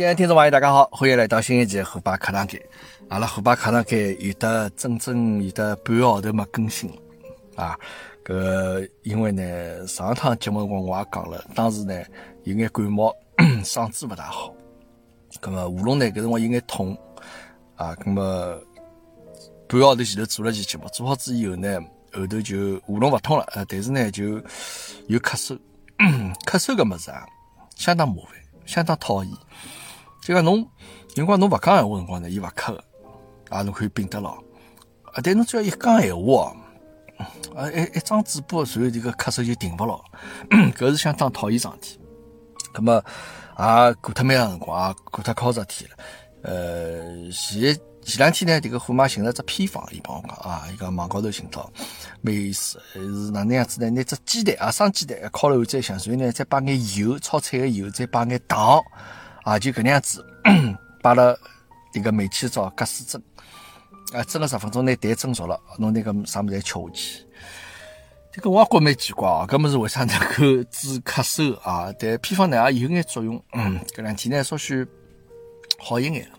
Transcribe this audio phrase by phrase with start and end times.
[0.00, 2.58] 亲爱的听众朋友，大家好，欢迎来到新一期虎爸课堂间。
[3.10, 6.96] 阿拉虎爸课堂间有的整整有的半个号头没更新了
[7.62, 7.78] 啊。
[8.24, 12.02] 搿因为呢，上趟节目我我也讲了，当时呢
[12.44, 13.14] 有眼感冒，
[13.62, 14.54] 嗓子勿大好，
[15.38, 16.96] 葛么喉咙呢搿辰光有眼痛
[17.76, 17.94] 啊。
[17.96, 18.58] 葛么
[19.68, 21.78] 半个号头前头做了期节目，做好之以后呢，
[22.14, 24.24] 后头就喉咙勿痛了，呃，但是呢就
[25.08, 25.58] 有咳嗽，
[26.46, 27.26] 咳嗽搿物事啊，
[27.76, 28.32] 相当麻烦，
[28.64, 29.30] 相当讨厌。
[30.20, 30.68] 就讲侬，
[31.16, 32.84] 如果侬勿讲闲话辰光呢，伊勿咳个，
[33.48, 34.32] 啊，侬可以摒得牢。
[35.12, 36.54] 啊，但侬只要一讲闲话，
[37.56, 40.00] 啊，一一张嘴巴，随后这个咳嗽就停勿牢，
[40.76, 42.00] 搿是相当讨厌桩事体。
[42.72, 43.02] 葛么，
[43.54, 45.96] 啊，过脱蛮长辰光，啊，过脱靠十天了。
[46.42, 51.70] 呃，前前两天呢，这个虎妈寻了只偏方，伊帮我讲啊，伊讲网高头寻到，
[52.20, 53.00] 蛮有意思，是
[53.32, 53.90] 哪能样子呢？
[53.90, 58.80] 拿只鸡蛋啊，生鸡蛋烤了后再想，然后呢，再把眼油，炒菜个油，再把眼糖。
[59.42, 60.24] 啊，就搿能样子，
[61.02, 61.38] 摆了
[61.94, 63.22] 一个煤气灶，隔水蒸，
[64.12, 67.26] 啊，蒸了十分钟，拿蛋蒸熟了，弄那个啥物事吃下去。
[68.32, 71.92] 这个我也觉蛮奇怪啊，搿么是为啥能够治咳嗽啊？
[71.98, 73.42] 但偏方呢也有眼作用。
[73.54, 74.86] 嗯，搿两天呢稍许
[75.78, 76.30] 好一眼，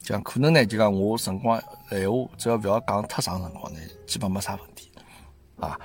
[0.00, 4.90] 讲可能呢就讲我辰光闲话，只要勿要讲太长辰光呢，基本没啥问题
[5.60, 5.78] 啊。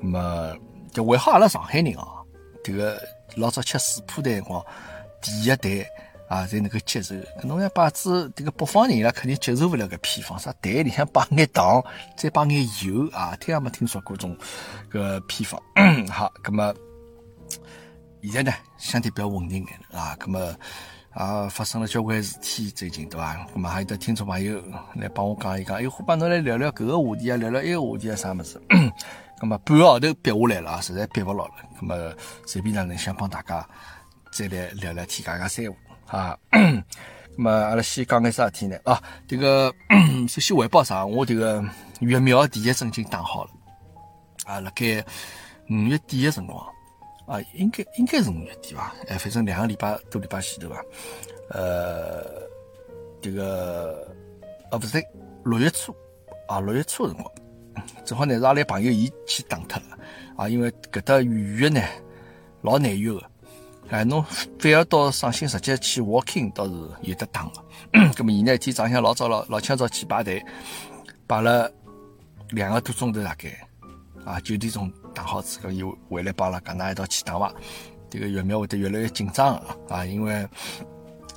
[0.00, 0.54] 那么
[0.92, 2.04] 就还好阿拉上海人啊，
[2.62, 3.00] 这个
[3.36, 4.62] 老早吃水铺蛋光，
[5.22, 5.86] 第一蛋。
[6.28, 7.14] 啊，才能够接受。
[7.42, 11.82] 侬要把子这个北方人伊拉肯定接受不了搿偏方，啥蛋里向摆眼糖，
[12.16, 14.36] 再摆眼油啊，听也没听说过种
[14.92, 15.60] 搿偏方。
[16.12, 16.74] 好，葛么
[18.22, 20.54] 现在呢，相对比较稳定眼啊，葛么
[21.14, 23.46] 啊，发生了交关事体最近对伐？
[23.54, 24.62] 葛么还有得听众朋友
[24.96, 28.60] 来帮我讲一讲，哎，伙伴侬来聊聊搿个话题啊，聊聊埃个话题啊，啥物事？
[29.40, 31.54] 葛么半个号头憋下来了啊，实在憋勿牢了。
[31.80, 32.12] 葛么
[32.46, 33.66] 随便哪能想帮大家
[34.30, 35.87] 再来聊聊天，讲讲三胡。
[36.08, 38.78] 啊，那么阿拉先讲眼啥事体呢？
[38.84, 39.72] 啊，这个
[40.28, 41.04] 首先汇报啥？
[41.04, 41.62] 我这个
[42.00, 43.50] 疫苗第一针已经打好了。
[44.46, 45.04] 啊，辣盖
[45.68, 46.58] 五月底的辰光，
[47.26, 48.94] 啊，应该应该是五月底吧？
[49.06, 50.80] 哎，反正两个礼拜多礼拜前头吧。
[51.50, 52.24] 呃，
[53.20, 54.10] 这个
[54.70, 55.02] 啊，不是
[55.44, 55.94] 六月初
[56.48, 57.34] 啊，六月初的辰光，
[58.06, 59.98] 正好呢是阿拉朋友伊去打脱了。
[60.38, 61.82] 啊，因为搿搭预约呢
[62.62, 63.30] 老难约的。
[63.90, 64.22] 哎，侬
[64.58, 66.72] 反而到上新直接去 walking 倒是
[67.02, 67.50] 有得打个。
[68.12, 70.44] 咁么，伊那一天早上老早老老清早去排队，
[71.26, 71.70] 排了
[72.50, 73.48] 两个多钟头大概，
[74.26, 77.50] 啊，九点钟打好之后，又回来帮阿拉讲，㑚一道去打伐？
[78.10, 79.54] 这个疫苗会得越来越紧张
[79.88, 80.46] 啊，因为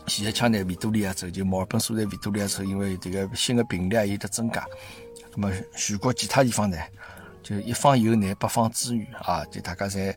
[0.07, 4.65] 现在腔呢，维多利亚州就墨尔本所在维多利亚州，因为这个新的病例有得增加，
[5.33, 6.77] 咁么全国其他地方呢，
[7.41, 10.13] 就一方有难，八方支援啊，就大家侪，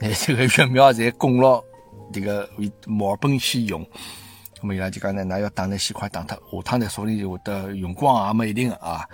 [0.00, 1.64] 哎，这个疫苗侪供了。
[2.12, 3.86] 这个为墨尔本去用，
[4.60, 9.04] 那么伊拉就讲呢，那要打呢先快打脱，下趟呢说不定就会得用光也没一定的啊。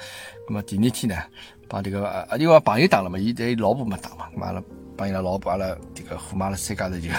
[0.49, 1.23] 那么第二天呢，
[1.69, 4.63] 帮这个啊，因为朋友打了嘛，伊在老婆没打嘛，阿拉
[4.97, 7.11] 帮伊拉老婆阿拉这个虎妈了三家头就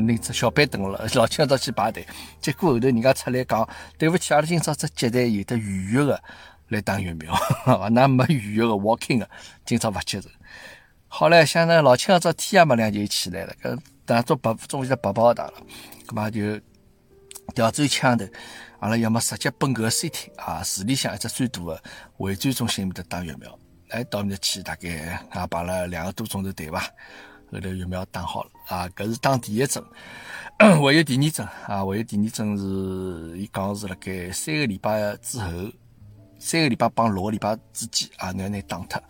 [0.00, 2.06] 拎只小板凳了，老清早去排队，
[2.40, 6.22] 结果后头人家出来讲，对不起，阿拉今朝只接待有的预约的
[6.68, 7.34] 来打疫苗，
[7.90, 9.28] 那没预约的 walking 的，
[9.64, 10.28] 今朝不接受。
[11.08, 13.78] 好嘞，想那老清早天也没亮就起来了，搿。
[14.06, 15.54] 但做白终于在白包打了，
[16.06, 16.40] 咁嘛就
[17.54, 18.24] 调转枪头，
[18.78, 21.82] 阿拉要么直接奔搿个 city 啊，市里向一只最大的
[22.16, 23.58] 会展中心面搭打疫苗，
[23.88, 26.84] 哎，到面去大概也排了两个多钟头队吧，
[27.50, 28.50] 后头疫苗打好了？
[28.68, 29.82] 啊，搿是打第一针，
[30.58, 35.50] 还有第二针啊，还有第二针是伊讲是辣盖三个礼拜之后，
[36.38, 39.02] 三个礼拜帮六个礼拜之间啊，拿拿打脱，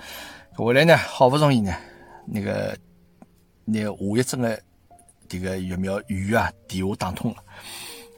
[0.54, 1.74] 后来呢，好不容易呢，
[2.26, 2.78] 那个
[3.64, 4.62] 那下一针的。
[5.28, 7.36] 这个疫苗预约啊，电话打通了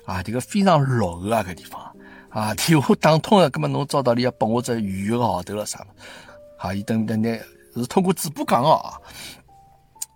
[0.07, 1.81] 啊，这个非常落后啊，搿地方
[2.31, 5.87] 啊，电话打通了，葛末侬照道理要拨我只预约个号头了啥
[6.59, 7.39] 好，伊等等呢
[7.75, 8.95] 是通过主播讲个啊，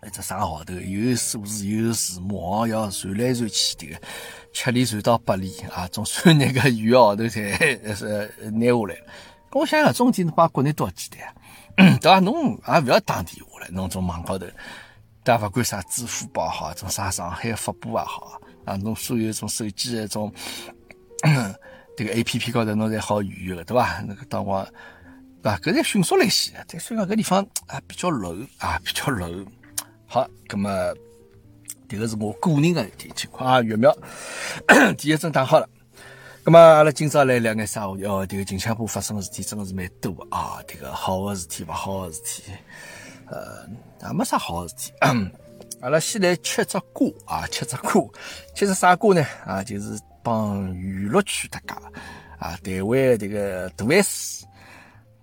[0.06, 3.97] 一只啥号头有数字有字幕哦，要传来传去，这个
[4.53, 7.41] 七里传到八里啊，总算那个预约号头才
[7.95, 9.06] 是拿下来了。
[9.53, 11.10] 我想想，中间侬把国内多少简
[11.77, 12.18] 单， 对伐？
[12.21, 14.47] 侬也勿要打电话了，侬从网高头。
[15.24, 20.33] 但勿管啥支付宝好，种啥上海发布也好啊，侬所有种手机的种
[21.97, 24.03] 这个 A P P 高头侬侪好预约个，对伐？
[24.07, 24.57] 那个当我
[25.42, 29.47] 啊，搿才迅速来些，但虽然搿地方啊比较冷啊，比较冷。
[30.07, 30.71] 好，葛么
[31.89, 33.97] 迭个是我个人的一点情况啊，疫苗
[34.97, 35.69] 第一针打好了。
[36.45, 38.04] 葛么阿拉今朝来聊眼啥话题？
[38.04, 42.42] 哦，迭个金枪浦发生的事体真的是蛮多啊，迭个好的事体，勿好的事体。
[43.33, 43.67] 呃，
[44.07, 44.93] 也 没啥好事体。
[45.81, 48.03] 阿拉先来吃只瓜啊，吃只瓜，
[48.55, 49.27] 吃只啥瓜呢？
[49.45, 51.75] 啊，就是帮娱乐圈搭界
[52.39, 54.47] 啊，台湾这个大 S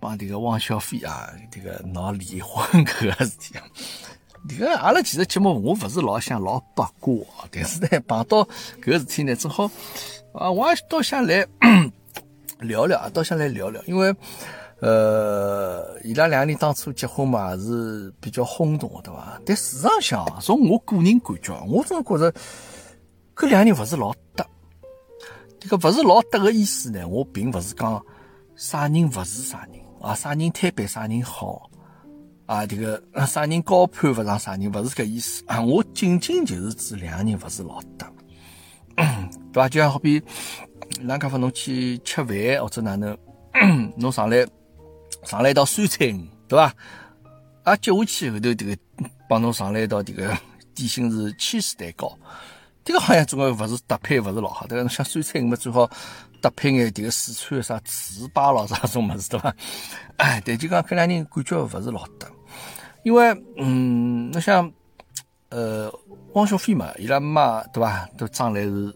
[0.02, 3.56] 帮这个汪小菲啊，这个闹离婚搿个事体。
[4.50, 7.14] 这个阿拉其实节目我勿是老想老八卦，
[7.52, 8.44] 但是呢碰到
[8.82, 9.70] 搿个事体呢，正好
[10.34, 11.46] 啊，我也倒想来
[12.60, 14.14] 聊聊啊，倒想来聊聊，因为
[14.82, 19.42] 呃，伊拉两个人当初结婚嘛，是比较轰动的，对伐？
[19.46, 22.32] 但事实上，从我个人感觉，我总觉着
[23.36, 24.46] 搿两个人勿是老搭。
[25.60, 28.02] 这个勿是老搭个意思呢，我并勿是讲
[28.56, 31.70] 啥人勿是啥人啊，啥人推板啥人好。
[32.46, 35.62] 啊，这个啥人高攀勿上啥人，勿是搿意思啊！
[35.62, 38.12] 我仅仅就是指两个人勿是老搭，
[38.96, 39.70] 对伐？
[39.70, 40.20] 就像好比，
[41.00, 43.16] 人家说侬去吃饭或者哪能，
[43.96, 44.44] 侬上来
[45.24, 46.74] 上来一道酸菜鱼，对吧？
[47.64, 48.78] 啊，接下去后头这个
[49.28, 50.36] 帮侬上来一道这个
[50.74, 52.18] 点心是千丝蛋糕，
[52.84, 54.66] 这个好像总归不是搭配，不是老好。
[54.68, 55.90] 但是像酸菜鱼嘛，最好
[56.42, 59.54] 搭配眼这个四川个啥糍粑咯，啥种么子，对吧？
[60.18, 62.28] 哎，但就讲搿两人感觉不是老搭。
[63.04, 64.72] 因为，嗯，侬像，
[65.50, 65.94] 呃，
[66.34, 68.96] 汪小菲嘛，伊拉妈对伐，都将来是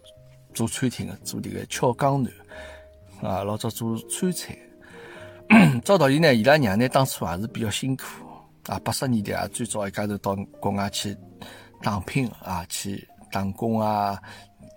[0.52, 4.58] 做餐厅的，做这个俏江南啊，老早做川菜。
[5.84, 8.04] 照道理呢，伊拉娘呢当初也是比较辛苦
[8.66, 11.16] 啊，八十年代啊，最早一家头到国外去
[11.82, 14.18] 打拼啊，去打工啊，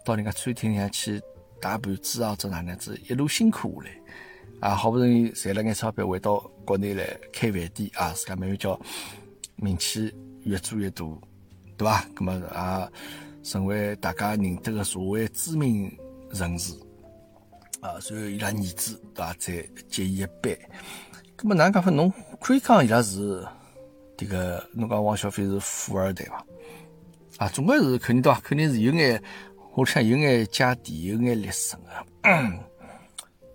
[0.03, 1.21] 到人家餐厅里向去
[1.61, 3.97] 打盘子啊，做哪能子，一路辛苦下来。
[4.59, 8.79] 啊，好不容易赚了眼钞票，回到国内来开饭店啊，自家慢慢叫
[9.55, 11.05] 名气越做越大，
[11.77, 12.05] 对吧？
[12.15, 12.89] 那么啊，
[13.43, 15.95] 成为大家认得的社会知名
[16.31, 16.73] 人士
[17.81, 19.53] 啊，所以伊拉儿子对吧，再
[19.89, 20.57] 接伊一班。
[21.41, 21.91] 那么哪能讲法？
[21.91, 23.45] 侬可以讲伊拉是
[24.17, 26.45] 这个，侬讲汪小菲是富二代伐？
[27.37, 28.39] 啊，总归是肯定对伐？
[28.39, 29.21] 肯定是有眼，
[29.75, 32.05] 我想有眼家底，有眼历史的。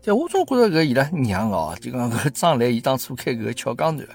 [0.05, 4.07] 但我总觉着搿伊拉娘哦，就讲搿张兰，伊当初开搿个俏江南，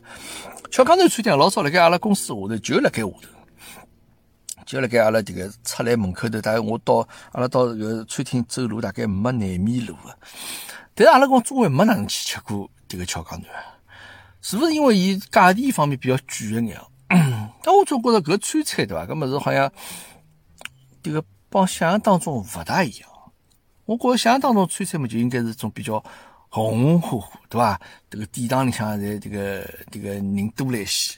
[0.71, 3.19] 俏江南餐厅老早辣盖阿拉公司下头，就辣盖下头，
[4.67, 6.41] 就辣盖阿拉迭个出来门口头。
[6.41, 6.95] 大概我到
[7.31, 10.15] 阿拉到搿个餐厅走路大概没廿米路个。
[10.93, 13.47] 但是阿拉讲中国没哪能去吃过迭个俏江南，
[14.41, 16.77] 是勿是因为伊价钿方面比较贵一眼？
[17.63, 19.05] 但我总觉着搿川菜对伐？
[19.05, 19.71] 搿物事好像
[21.01, 23.09] 迭个帮想象当中勿大一样。
[23.85, 26.03] 我觉着想象当中川菜嘛，就应该是种比较
[26.49, 27.79] 红红火火，对伐？
[28.09, 31.17] 这个殿堂里向在这个这个人多来些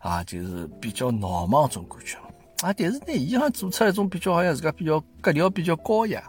[0.00, 2.18] 啊，就是比较闹忙种感觉
[2.62, 2.72] 啊。
[2.72, 6.22] 但是呢，伊好像做出来一种比较好像自家比较格调比较高雅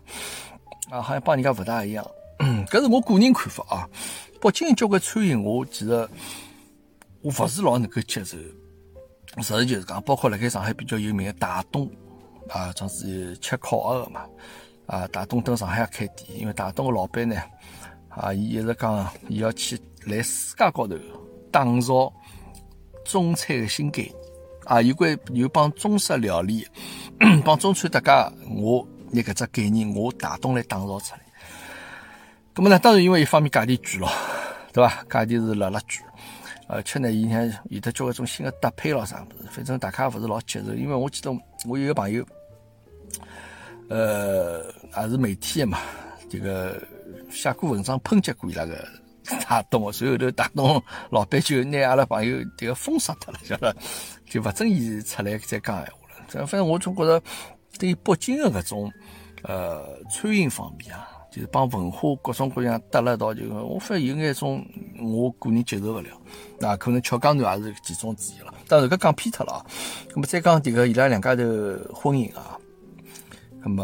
[0.89, 2.05] 啊，好像帮人家勿大一样。
[2.67, 3.89] 搿是我个人看法啊。
[4.41, 5.91] 北京交关餐饮，我其实
[7.21, 8.37] 我勿是老能够接受。
[9.37, 11.89] 实事求是讲，包括辣盖上海比较有名的大东
[12.49, 14.25] 啊，总是吃烤鸭的嘛。
[14.87, 17.41] 啊，大东等上海开店，因为大东个老板呢，
[18.09, 20.97] 啊，伊一直讲，伊要去来世界高头
[21.49, 22.11] 打造
[23.05, 24.15] 中餐的新概念，
[24.71, 26.65] 啊，有关有帮中式料理，
[27.43, 31.19] 帮中餐搭界，我拿搿只概念，我大东来打造出来。
[32.55, 34.09] 咁么呢，当然因为一方面价钿贵咯，
[34.71, 35.03] 对伐？
[35.09, 35.97] 价钿是辣辣贵，
[36.69, 41.37] 而且呢，伊呢有得交关种新的搭配咯啥物事，反正大家勿是老接受，因为我记得
[41.67, 42.25] 我有个朋友。
[43.89, 44.63] 呃，
[44.95, 45.79] 也是媒体的嘛，
[46.29, 46.81] 这个
[47.29, 48.87] 写过文章抨击过伊拉个
[49.47, 53.75] 大东，随后头大东老板就拿阿拉朋友这个封杀脱了，晓得，
[54.29, 56.47] 就不准伊出来再讲闲话了。
[56.47, 57.21] 反正我总觉着，
[57.77, 58.91] 对北京的搿种
[59.43, 64.65] 呃餐饮方面啊，就是帮文化各种各样搭了一道，就我发现有眼种
[65.01, 66.09] 我个人接受不了。
[66.59, 68.53] 那可能俏江南也是其中之一了。
[68.67, 69.65] 当然搿讲偏脱了啊。
[70.09, 71.43] 那么再讲这个伊拉两家头
[71.93, 72.57] 婚姻啊。
[73.63, 73.83] 那么，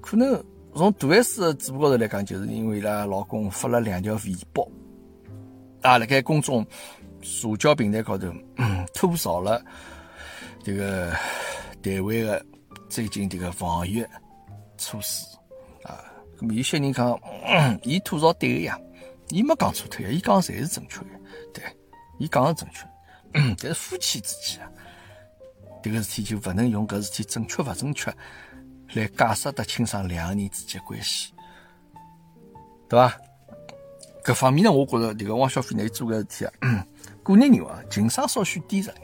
[0.00, 0.32] 可能
[0.74, 4.70] 从大 S 的嘴巴高头来讲，就是因为伊拉老公发了两条微博，
[5.82, 6.66] 啊，辣盖公众
[7.20, 8.32] 社交平台高头
[8.94, 9.62] 吐槽了
[10.62, 11.10] 这个
[11.82, 12.46] 台湾的
[12.88, 14.04] 最近这个防疫
[14.78, 15.26] 措施
[15.82, 16.04] 啊。
[16.40, 17.20] 那么有些人讲，
[17.84, 18.78] 伊吐槽对个呀，
[19.28, 21.20] 伊没讲错脱呀，伊讲侪是正确的，
[21.52, 21.62] 对，
[22.18, 22.86] 伊讲是正确，
[23.58, 24.70] 但是夫妻之间啊，
[25.82, 28.10] 这个事体就不能用搿事体正确勿正确。
[28.94, 31.32] 来解释得清爽两个人之间关系，
[32.88, 33.16] 对吧？
[34.24, 36.86] 搿方面呢，我觉着这个汪小菲呢做个事体啊，
[37.24, 39.02] 个人认为情商稍许低着眼。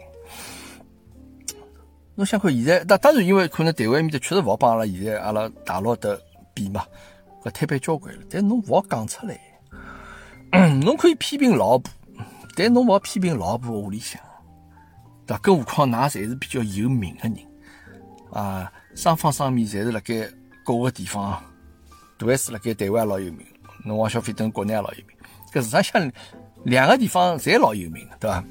[2.15, 6.21] 侬想看现在，那当然因为可能台湾面的确实勿好帮阿拉现在阿拉大陆的
[6.55, 6.85] 比嘛，
[7.43, 8.23] 搿摊板交关了。
[8.31, 9.41] 但侬勿好讲出来，
[10.83, 11.93] 侬可以批评老婆，
[12.55, 14.21] 但侬勿好批评老婆屋里向，
[15.27, 15.41] 对吧？
[15.43, 17.39] 更何况㑚侪是比较有名的人
[18.31, 18.73] 啊。
[18.95, 20.29] 双方上面侪是辣盖
[20.65, 21.43] 各个地方
[22.19, 23.47] 大 S 辣盖台湾老有名，
[23.85, 25.17] 侬王小飞等国内也老有名。
[25.53, 26.13] 搿市场上
[26.65, 28.45] 两个地方侪老有名，对伐？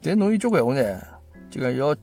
[0.00, 1.00] 但侬有交关话呢，
[1.50, 1.94] 就讲要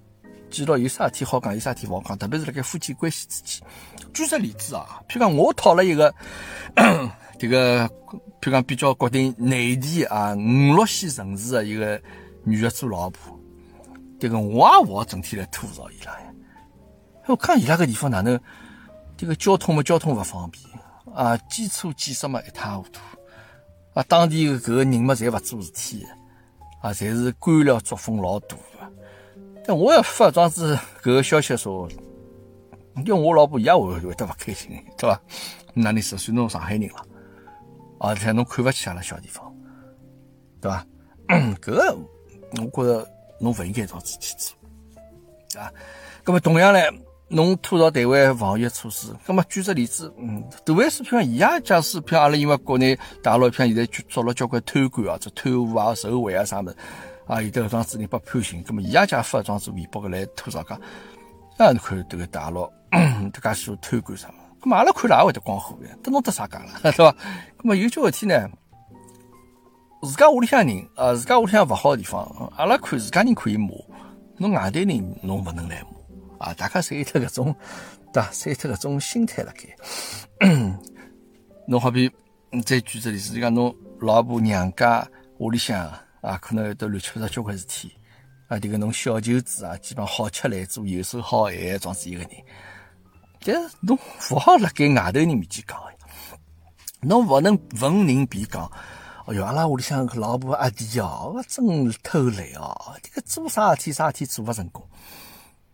[0.50, 3.68] 记牢有啥事体好讲，有啥事体勿好讲，特别是辣盖夫妻关系之间。
[4.14, 6.14] 举个例子啊，譬如讲我讨了一个
[7.40, 12.02] 这个，譬如讲比较固定内地啊五六线城市的一个
[12.44, 13.40] 女的做老婆，
[14.20, 16.31] 这个我也勿好整天来吐槽伊拉呀。
[17.28, 18.40] 我看伊拉个地方哪能，
[19.16, 20.64] 这个交通嘛交通勿方便
[21.14, 23.00] 啊，基础建设嘛一塌糊涂
[23.94, 26.06] 啊，当地搿个人嘛侪勿做事体
[26.82, 28.92] 啊，侪是官僚作风老大的。
[29.66, 31.88] 但我要发桩子搿个消息说。
[33.06, 35.22] 因为我老婆一样会会得勿开心，对伐？
[35.74, 37.06] 那你是算侬上海人了，
[38.00, 39.50] 而且侬看勿起阿拉小地方，
[40.60, 40.86] 对伐？
[41.30, 41.98] 搿个
[42.58, 43.10] 我觉着
[43.40, 45.72] 侬勿应该这样子去做啊。
[46.22, 46.80] 葛么同样呢，
[47.32, 56.76] 侬吐槽台湾防疫措施，葛么举个例子，嗯，大 S 票伊也假使票阿拉因为国内大陆票现在做了交关贪官啊，这贪污啊、受贿啊啥物事
[57.28, 60.78] 啊，有的搿桩子人被判刑，葛么伊也假发桩子微博个来吐槽讲，
[61.58, 62.70] 啊，看迭个大陆。
[62.92, 64.34] 迭介许多贪官啥么？
[64.62, 67.12] 咁么阿拉看了也会得光火嘅，得侬得啥讲了， 对伐？
[67.12, 68.50] 咁么有交事体呢？
[70.04, 73.70] 自家屋里向人，呃，自家屋里向勿好的地方，阿拉看自家人可以骂，
[74.38, 76.01] 侬外地人侬勿能来骂
[76.42, 76.54] 啊！
[76.56, 77.56] 大家侪有得搿种，
[78.12, 78.30] 对伐？
[78.32, 79.64] 侪有得搿种心态辣盖。
[81.68, 82.12] 侬好比
[82.66, 85.08] 再举个例子，就讲侬老婆娘家
[85.38, 85.88] 屋里向
[86.22, 87.94] 啊，可能有得乱七八糟交关事体
[88.48, 92.30] 啊，迭个侬小舅子啊，基本好吃懒做，游手好闲，装子一个人。
[93.46, 93.98] 但侬
[94.32, 95.80] 勿好辣盖外头人面前讲，
[97.02, 98.70] 侬勿能逢人便讲。
[99.28, 101.64] 哎哟，阿拉屋里向个老婆阿弟哦，真
[102.02, 104.84] 偷懒哦，这个做啥事体啥事体做勿成功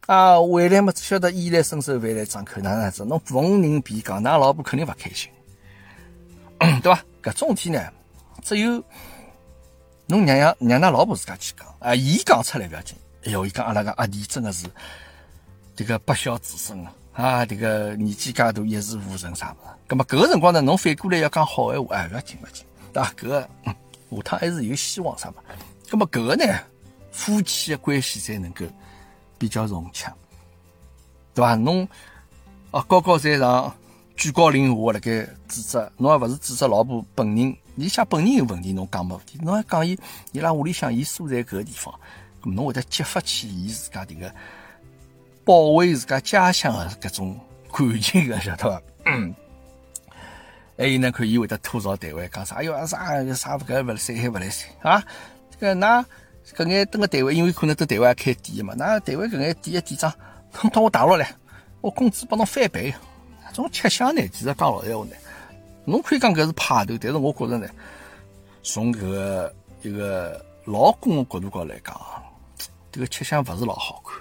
[0.07, 0.39] 啊！
[0.41, 3.03] 回来嘛，只晓得衣来伸手，饭来张口，哪能子？
[3.03, 5.29] 侬逢人便讲，㑚老婆肯定勿开心，
[6.81, 7.03] 对伐？
[7.21, 7.91] 搿种事体呢，
[8.41, 8.81] 只有
[10.05, 12.95] 侬让让让㑚老婆自家去讲啊，伊讲出来勿要紧。
[13.25, 14.65] 哎哟，伊讲阿拉个阿弟真的是
[15.75, 16.93] 这个不孝子孙啊！
[17.11, 19.73] 啊，这个年纪介大一事无成啥物事？
[19.87, 23.11] 葛么搿个辰光呢，侬反过来要讲好闲话，哎，勿要紧勿紧，对伐？
[23.17, 23.41] 搿个
[24.09, 25.91] 下趟还是有希望啥物事？
[25.91, 26.57] 葛么搿个呢，
[27.11, 28.63] 夫妻的关系才能够
[29.37, 30.13] 比较融洽，
[31.33, 31.55] 对伐？
[31.55, 31.87] 侬
[32.71, 33.73] 啊高高在上，
[34.15, 37.55] 居高临下辣盖指责，侬还勿是指责老婆本人？
[37.75, 39.37] 你想本人有问题，侬讲没问题？
[39.43, 39.97] 侬还讲伊
[40.31, 41.93] 伊拉屋里向伊所在搿个地方，
[42.43, 44.33] 侬会得激发起伊自家迭个。
[45.45, 47.39] 保卫自家家乡的搿种
[47.71, 48.81] 感情个，晓得伐？
[50.77, 52.55] 还有呢，看伊会得吐槽台湾，讲啥？
[52.57, 55.03] 哎哟，啥啥搿勿来三，还勿来三啊？
[55.51, 56.05] 这个那
[56.55, 60.13] 搿眼蹲个台湾，因为可能在台湾也开店嘛，那台湾搿眼店个店长，
[60.71, 61.35] 到我大陆来，
[61.81, 62.93] 我工资帮侬翻倍。
[63.49, 65.11] 这种吃相呢，其实讲老实话呢，
[65.85, 67.67] 侬可以讲搿是派头，但是我觉着呢，
[68.63, 71.99] 从搿个一个劳工角度高来讲，
[72.91, 74.15] 这个吃相勿是老好看。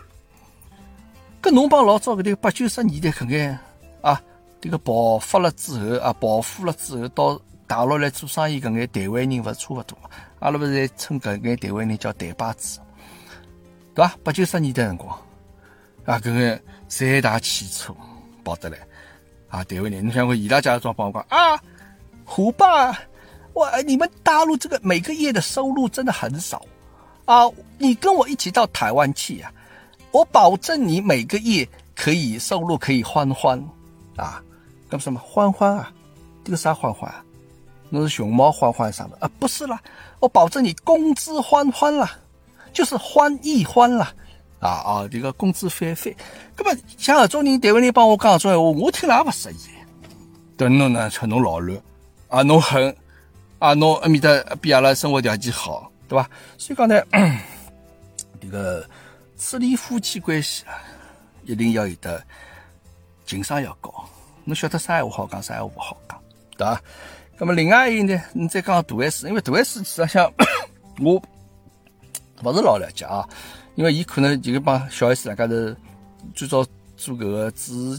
[1.42, 3.58] 搿侬帮老早搿个八九十年代搿眼
[4.00, 4.20] 啊，
[4.60, 10.10] 迭个暴发了之后啊，暴富了之后到大陆来做生意搿眼台湾人勿是差勿多嘛？
[10.38, 12.78] 阿拉勿是称搿眼台湾人叫台巴子，
[13.94, 14.14] 对伐？
[14.22, 15.10] 八九十年代辰光
[16.04, 17.96] 啊，搿个财大气粗，
[18.44, 18.78] 跑得来
[19.48, 21.58] 啊，台湾人，你想看伊拉家装帮我讲啊，
[22.24, 22.96] 虎爸，
[23.54, 26.64] 我你们大陆这个每个月的收入真的很少
[27.24, 29.52] 啊，你跟我一起到台湾去呀。
[30.12, 33.62] 我保证你每个月可以收入可以欢欢
[34.16, 34.42] 啊，
[34.88, 35.92] 干什么欢欢啊？
[36.44, 37.24] 这个啥欢欢啊？
[37.88, 39.30] 那是熊猫欢欢啥的啊？
[39.38, 39.80] 不是啦，
[40.20, 42.18] 我保证你工资欢欢啦，
[42.72, 44.12] 就是欢一欢啦
[44.60, 45.08] 啊啊！
[45.10, 46.14] 这个工资翻翻，
[46.56, 49.58] 那么像搿种人，台湾人帮我讲搿种闲话，我听了也勿适意。
[50.56, 51.80] 等侬呢，吃侬老卵
[52.28, 52.96] 啊，侬狠
[53.58, 54.28] 啊，侬阿面搭
[54.60, 56.28] 比阿拉生活条件好，对吧？
[56.58, 57.00] 所以讲呢，
[58.40, 58.86] 这个。
[59.38, 60.80] 处理夫妻关系啊，
[61.44, 62.24] 一定要有的
[63.26, 63.92] 情商要高。
[64.44, 66.18] 侬晓得啥闲话好讲，啥闲话不好讲，
[66.56, 66.80] 对吧？
[67.38, 70.32] 那么另外一呢，你再讲大 S，因为大 S 实际上
[71.00, 71.22] 我
[72.42, 73.28] 不是老了解啊，
[73.74, 75.54] 因为伊可能就是帮小 S 两家头
[76.34, 76.64] 最早
[76.96, 77.98] 做搿个主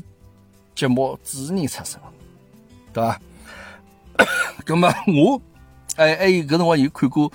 [0.76, 2.00] 节目主持人出身，
[2.94, 3.20] 对吧？
[4.66, 5.42] 那么我
[5.96, 7.32] 哎哎搿辰光有看过。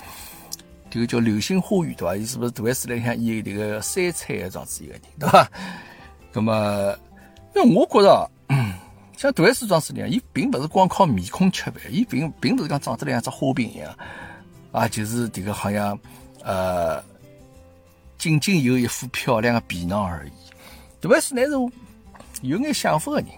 [0.91, 2.15] 这个叫《流星花园》，对伐？
[2.15, 5.51] 伊是不是大 S 来向演这个三菜的这样子一个人，对伐？
[6.35, 6.95] 那么，
[7.57, 8.31] 因为我觉着，
[9.23, 13.97] 像大 S 这样子人，伊并不是光靠面孔吃饭，伊并并不是讲长得像只花瓶一样，
[14.73, 15.97] 啊，就是这个好像
[16.43, 17.01] 呃，
[18.19, 20.33] 仅仅有一副漂亮的皮囊而已。
[21.01, 21.53] 大 S 乃是
[22.41, 23.29] 有眼想法的人，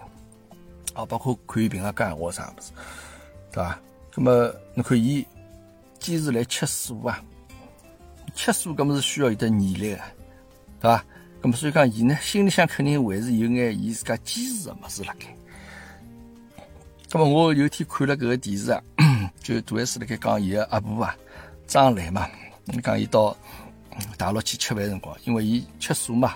[0.95, 2.71] 啊，包括看伊平常讲闲话啥物事，
[3.51, 3.79] 对伐？
[4.15, 5.23] 那么侬看伊
[5.99, 7.23] 坚持来吃素啊，
[8.33, 10.01] 吃素搿么是需要有得毅力个，
[10.79, 11.05] 对伐？
[11.43, 15.27] 那么所以讲，伊呢心里向肯定还是有眼伊自家坚持个物事辣盖。
[17.17, 18.83] 那么我有天看了搿个电视啊，
[19.41, 21.15] 就杜 S 辣盖讲伊个阿婆啊，
[21.65, 22.29] 张兰嘛，
[22.83, 23.33] 讲伊到
[24.17, 26.35] 大陆去吃饭辰光，因为伊吃素嘛，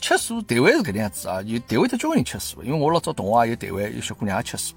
[0.00, 4.76] 吃素台湾是搿能样子啊，有台湾的交关人吃素，因为我老早同学也有台湾有小姑娘也吃素，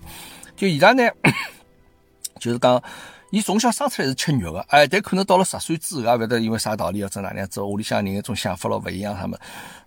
[0.58, 1.04] 就伊拉呢，
[2.42, 2.82] 就是讲。
[3.32, 9.40] 伊从小生出来是吃肉个，哎，但可能到了十岁之后，也勿晓得因为啥道理，或者哪能样子，屋里向人一种想法咯勿一样，他们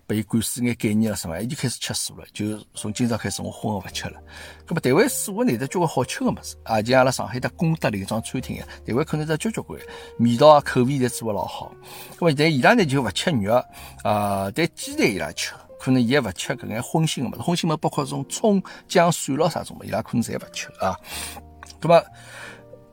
[0.07, 4.19] 被伊灌输眼概念了什么，伊就开始吃素了，就从今朝开始我荤个勿吃了。
[4.67, 9.79] 搿么台湾素个内头交关好吃个物事，啊，就阿拉上海的功德林庄餐厅呀，台湾可能在交交关，
[10.17, 11.71] 味道啊口味侪做个老好。
[12.17, 13.53] 搿么但伊拉呢就勿吃肉
[14.03, 20.97] 啊，但鸡蛋伊拉吃，可能伊也勿吃搿眼荤腥个物事，荤腥物包括种葱姜蒜咯啥种物，伊拉可能侪勿吃啊。
[21.79, 22.03] 搿么。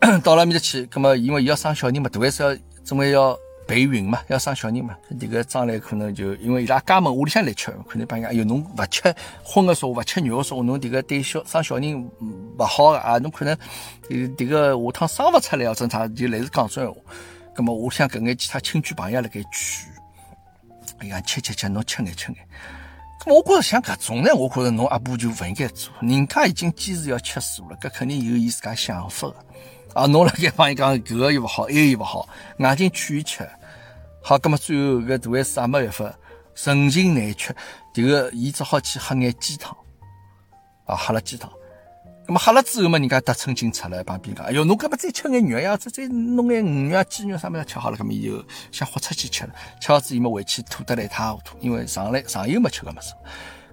[0.24, 4.96] 到了面搭去，葛么因为伊要生小人嘛，大概是要总归要备孕嘛，要生小人嘛。
[5.20, 12.10] 这个张来可能就因为伊拉家门屋里向来吃，可能帮人哎哟，侬勿吃荤个说话，勿吃肉个说话，侬迭个对小生小人
[12.58, 13.56] 勿好个啊，侬可能
[14.10, 17.00] 迭个下趟生勿出来哦，正常就类似讲种闲话。
[17.54, 19.88] 葛么我想搿眼其他亲戚朋友辣盖劝，
[20.98, 22.44] 哎呀，吃吃吃，侬吃眼吃眼。
[23.24, 29.36] 我觉着像搿种呢，我觉着侬阿婆就勿应该做，人家已经坚持要吃素了，搿肯定有伊自家想法个。
[29.94, 33.48] 啊，侬辣盖帮伊讲，搿个又勿好，埃个又勿好，硬劲劝伊吃。
[34.22, 36.14] 好，葛末最后搿大 S 也没办法，
[36.54, 37.54] 盛情难却，
[37.92, 39.76] 迭个伊只好去喝眼鸡汤。
[40.86, 41.50] 啊，喝了鸡汤。
[42.24, 45.76] 葛末喝了之后嘛，人家得寸进尺了，旁边讲，哎哟，侬搿么再吃眼肉呀？
[45.76, 49.50] 再再弄眼鱼肉、鸡肉啥物事吃好了，葛末伊就想豁出去吃了。
[49.80, 53.12] 吃好之后嘛，回去吐得来一塌糊涂，因为上来上又没吃搿物事。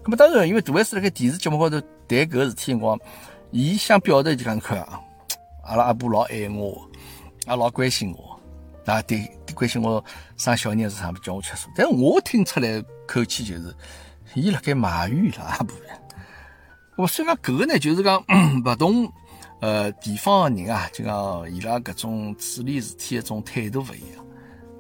[0.04, 3.00] 葛末当然，因为大 S 辣盖电视节目高头谈搿个事体辰光，
[3.52, 5.00] 伊想表达就讲看啊。
[5.70, 6.90] 阿拉阿婆老爱我，
[7.48, 8.40] 也老关心我，
[8.92, 10.04] 啊，对，关心我
[10.36, 11.70] 生小人是啥么，叫我吃素。
[11.76, 13.76] 但我听出来口气就是，
[14.34, 15.78] 伊辣盖埋怨拉阿婆。
[16.98, 18.20] 我虽然搿个呢，就是讲
[18.66, 19.14] 勿同
[19.62, 24.26] 呃地方的人啊，就讲伊拉搿种处理事体一种态度勿一样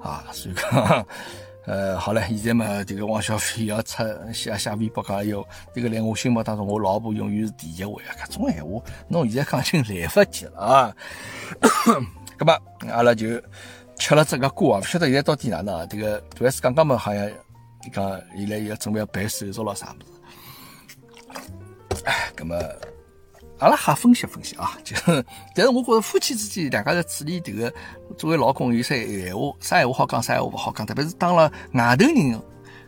[0.02, 1.06] 啊，所以讲。
[1.70, 4.04] 呃，好了，现在嘛，这个王小飞要出
[4.34, 8.10] 写写微博讲哟，这个在我心目当中，我老婆永远是第一位啊！
[8.26, 10.96] 搿种闲话，侬现在讲已经来不及了啊！
[12.40, 12.60] 搿么，
[12.92, 13.40] 阿拉就
[13.98, 15.86] 吃了这个瓜啊，不晓得现在到底哪能啊？
[15.86, 17.30] 这个主要是刚刚嘛，好像
[17.94, 20.00] 讲现在要准备要办手续了啥物
[21.94, 22.04] 事？
[22.04, 22.56] 哎，搿么。
[23.60, 24.96] 阿拉瞎分析分析啊，就
[25.54, 27.72] 但是我觉着夫妻之间两家在处理这个，
[28.18, 32.42] 作为老公有些闲话，啥闲话好讲，啥闲话不好讲，特别是当了外头人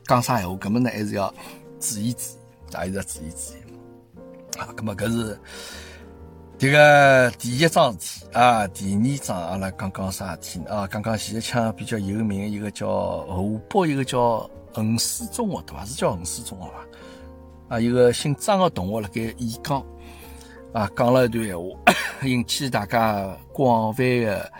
[0.08, 1.34] 讲啥闲话，根本呢还是要
[1.80, 2.20] 注意注
[2.72, 4.60] 意，还是要注意注意。
[4.60, 5.40] 啊，那么搿是
[6.58, 10.88] 这个第一桩事体啊，第二桩阿拉讲讲啥事体啊？
[10.88, 15.84] 讲讲现在腔比较有名一个叫湖北一个叫衡水中学对伐？
[15.84, 17.76] 是叫衡水中学伐？
[17.76, 19.84] 啊，一个姓张的同学辣盖演讲。
[20.74, 21.66] 啊，讲了一段闲话，
[22.24, 24.52] 引起大家广泛的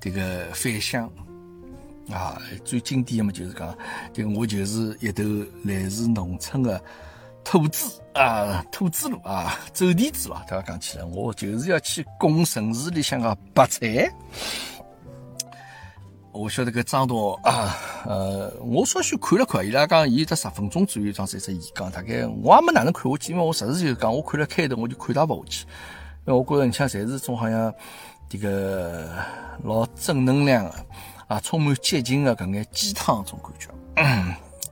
[0.00, 1.10] 这个反响。
[2.10, 3.76] 啊，最经典的嘛就是讲，
[4.14, 5.22] 这个我就是一头
[5.64, 6.82] 来自农村的
[7.44, 14.10] 土猪啊，土猪路啊，走地猪啊，大家讲起来，我就是要去拱城市里向的白菜。
[16.30, 25.66] 我晓得个张导啊，呃，我稍许看了看，伊拉讲伊得十分钟左右这样子一只演讲，大概我也没哪能看下去，因为我实事求是讲，我看了开头我就看他勿下去，
[26.26, 27.72] 因为我觉着你像侪是种好像
[28.28, 29.10] 这个
[29.64, 30.74] 老正能量的
[31.26, 33.68] 啊，充满激情的搿眼鸡汤种感觉。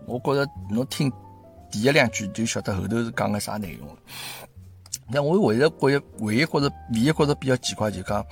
[0.07, 1.11] 我觉着侬听
[1.71, 3.95] 第一两句就晓得后头是讲个啥内容了。
[5.09, 8.25] 那我唯一觉着唯一觉着唯一觉着比较奇怪就讲。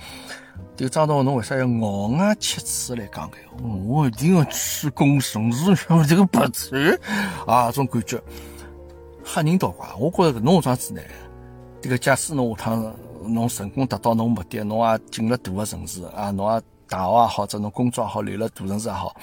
[0.77, 3.37] 个张导，侬为啥要咬牙切齿来讲个？
[3.63, 6.99] 我一定要去攻城市， 像这个白痴
[7.47, 8.21] 啊，这种感觉
[9.23, 9.87] 吓人倒怪。
[9.97, 11.01] 我觉着侬这样子呢，
[11.81, 19.15] 这个假使侬下趟侬成功达到侬目的，侬也进了大个城市啊，侬也大学也好，这侬工作也好，留了大城市也好，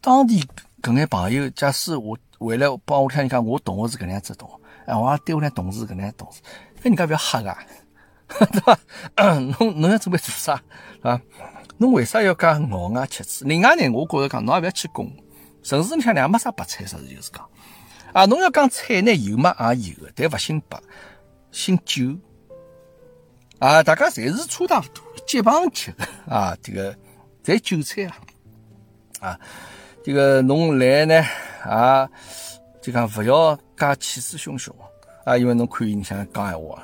[0.00, 0.42] 当地
[0.80, 4.54] 搿眼朋友，假使我回来帮我听人讲，我同学是搿能样子同学，
[4.86, 6.40] 哎，我也对我那同事搿能样同事，
[6.80, 7.58] 搿人家不要吓啊！
[8.28, 8.78] 对吧？
[9.58, 10.60] 侬侬要准备做啥？
[11.02, 11.20] 啊？
[11.78, 13.44] 侬为啥要讲咬牙切齿？
[13.44, 15.10] 另外呢，我觉着讲侬也不要去攻
[15.62, 17.48] 城市里向也没啥白菜，实事求是讲
[18.12, 18.24] 啊。
[18.24, 20.80] 侬要讲菜呢，有嘛也有，但勿姓白，
[21.50, 22.16] 姓韭
[23.58, 23.82] 啊。
[23.82, 25.94] 大家侪是差大多，结帮吃
[26.28, 26.56] 啊。
[26.62, 26.96] 这个
[27.44, 28.16] 侪韭菜啊
[29.20, 29.40] 啊。
[30.02, 31.20] 这个侬来呢
[31.62, 32.08] 啊，
[32.80, 34.72] 就讲勿要介气势汹汹
[35.24, 36.82] 啊，因为侬看伊里向讲闲话，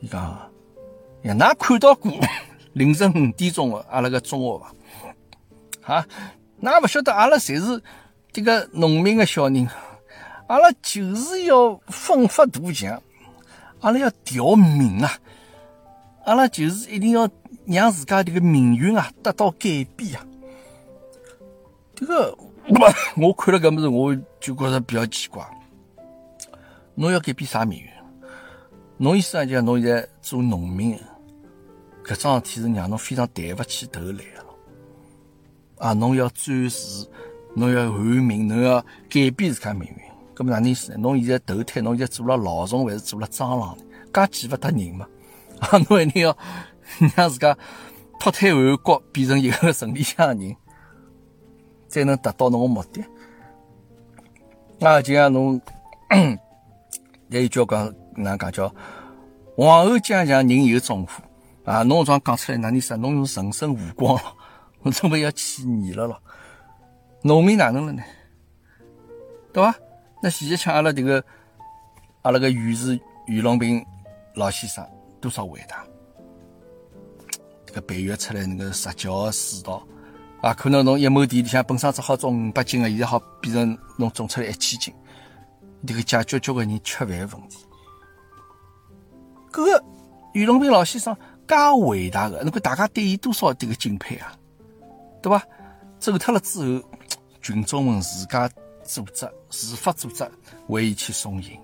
[0.00, 0.49] 伊讲，
[1.22, 2.12] 呀，㑚看到过
[2.72, 5.94] 凌晨五点钟个阿拉个中学伐？
[5.94, 6.06] 啊，
[6.62, 7.82] 㑚勿晓得阿拉侪是
[8.32, 9.68] 这个农民个小人，
[10.46, 13.02] 阿拉就是要奋发图强，
[13.80, 15.12] 阿拉要调命啊，
[16.24, 17.28] 阿拉就是一定要
[17.66, 20.24] 让自家这个命运啊得到改变啊。
[21.94, 22.36] 这个，
[23.16, 25.44] 我看了搿物事，我就觉着比较奇怪。
[26.94, 27.88] 侬要改变啥命运？
[28.96, 30.98] 侬意思啊，就侬现在做农民，
[32.10, 34.44] 搿桩事体是让侬非常抬勿起头来个。
[35.78, 37.06] 啊，侬要转世，
[37.54, 39.96] 侬要换命，侬要改变自家命运。
[40.34, 40.98] 搿么哪能意思呢？
[40.98, 43.84] 侬现在投胎，侬现在做了老鼠还是做了蟑螂呢？
[44.12, 45.06] 介见勿得人嘛？
[45.60, 46.36] 啊，侬一定要
[47.14, 47.56] 让自家
[48.18, 50.56] 脱胎换骨，变成一个城里向的人。
[51.88, 53.04] 才能达到侬个目的。
[54.80, 55.60] 啊，就像侬，
[57.30, 58.74] 也有交关哪讲叫
[59.56, 61.22] 皇后将相人有种乎
[61.70, 61.82] 啊？
[61.82, 62.96] 侬这样讲出来，哪意思？
[62.96, 64.34] 侬用人生无光了，
[64.82, 66.20] 侬准备要去你了咯？
[67.22, 68.02] 农民哪能了呢？
[69.52, 69.74] 对吧？
[70.22, 71.24] 那现在像阿拉这个
[72.22, 73.84] 阿拉个于氏于隆平
[74.34, 74.86] 老先生
[75.20, 75.84] 多少伟大？
[77.66, 79.82] 这个培育出来那个杂交水稻。
[80.40, 84.94] 啊，可能侬一亩地里向本身只好种五百斤个，现在好变成侬种出来一千斤，
[85.86, 87.58] 这个解决交关人吃饭问题。
[89.52, 89.84] 搿个
[90.32, 91.14] 于隆平老先生
[91.50, 94.32] 介伟大的，侬看大家对伊多少这个敬佩啊，
[95.20, 95.44] 对伐？
[95.98, 96.84] 走脱了之后，
[97.42, 98.48] 群众们自家
[98.84, 100.24] 组织、自发组织
[100.68, 101.58] 为伊去送行，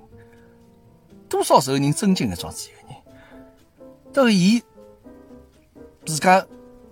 [1.29, 4.61] 多少受人尊敬的桩子一个人，到伊
[6.05, 6.45] 自家。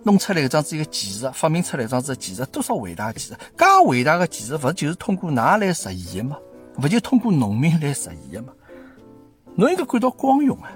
[0.07, 3.33] 弄出来一桩子一个技术，发明出来一桩子技术，多少伟大的技术！
[3.57, 6.37] 介伟大的技术，勿就是通过哪来实现的吗？
[6.77, 8.53] 勿就通过农民来实现的吗？
[9.55, 10.71] 侬应该感到光荣啊，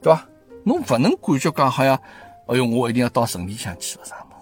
[0.00, 0.26] 对伐？
[0.64, 1.94] 侬勿能感觉讲好像，
[2.46, 4.36] 哎哟，我一定要到城里向去了啥么？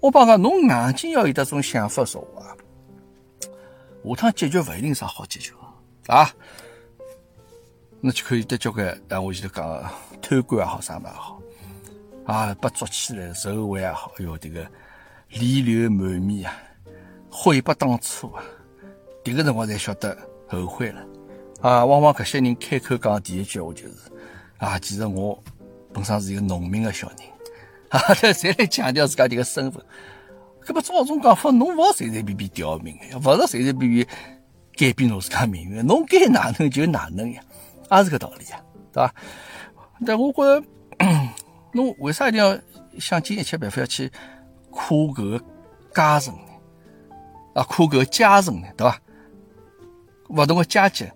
[0.00, 2.56] 我帮讲，侬硬劲要有得种想法说话，
[4.04, 5.52] 下趟结局勿一定啥好结局
[6.06, 6.30] 啊！
[8.00, 9.92] 那就可以得交关，像我前头讲
[10.22, 11.40] 贪官也好，啥么也好。
[12.24, 14.62] 啊，被捉起来受贿也好，哎哟，这个
[15.30, 16.56] 泪流满面啊，
[17.30, 18.42] 悔不当初啊！
[19.22, 20.16] 这个辰光才晓得
[20.48, 21.02] 后悔了
[21.60, 21.84] 啊！
[21.84, 23.94] 往往搿些人开口讲第一句话就是
[24.60, 25.42] 啊，其实我
[25.92, 27.16] 本身是一个农民的小人
[27.88, 29.82] 啊， 侪来强调自家这个身份。
[30.64, 34.06] 搿么照这种讲法，侬勿随随便便调命呀，勿是随随便便
[34.76, 37.42] 改变侬自家命运，侬该哪能就哪能呀，
[37.90, 39.14] 也是个道理呀，对伐？
[40.06, 40.66] 但我觉着。
[41.72, 42.58] 侬为啥一定要
[42.98, 44.10] 想尽一切办法要去
[44.70, 45.38] 夸搿个
[45.94, 46.52] 阶层呢？
[47.54, 49.00] 啊，夸搿个阶层呢，对伐？
[50.28, 51.08] 勿同个阶级，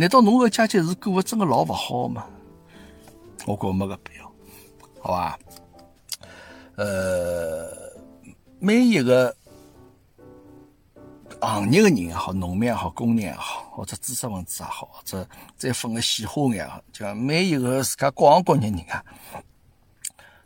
[0.00, 2.24] 难道侬个阶级是过得真个老勿好吗？
[3.46, 4.32] 我觉没搿必要，
[4.98, 5.38] 好吧？
[6.76, 7.70] 呃，
[8.58, 9.36] 每一个
[11.42, 13.68] 行业个人也好，农民也好，工人也好。
[13.72, 19.04] 或者知识分子也好，或者再分个细化眼也好，就每一个自家各行各业人啊，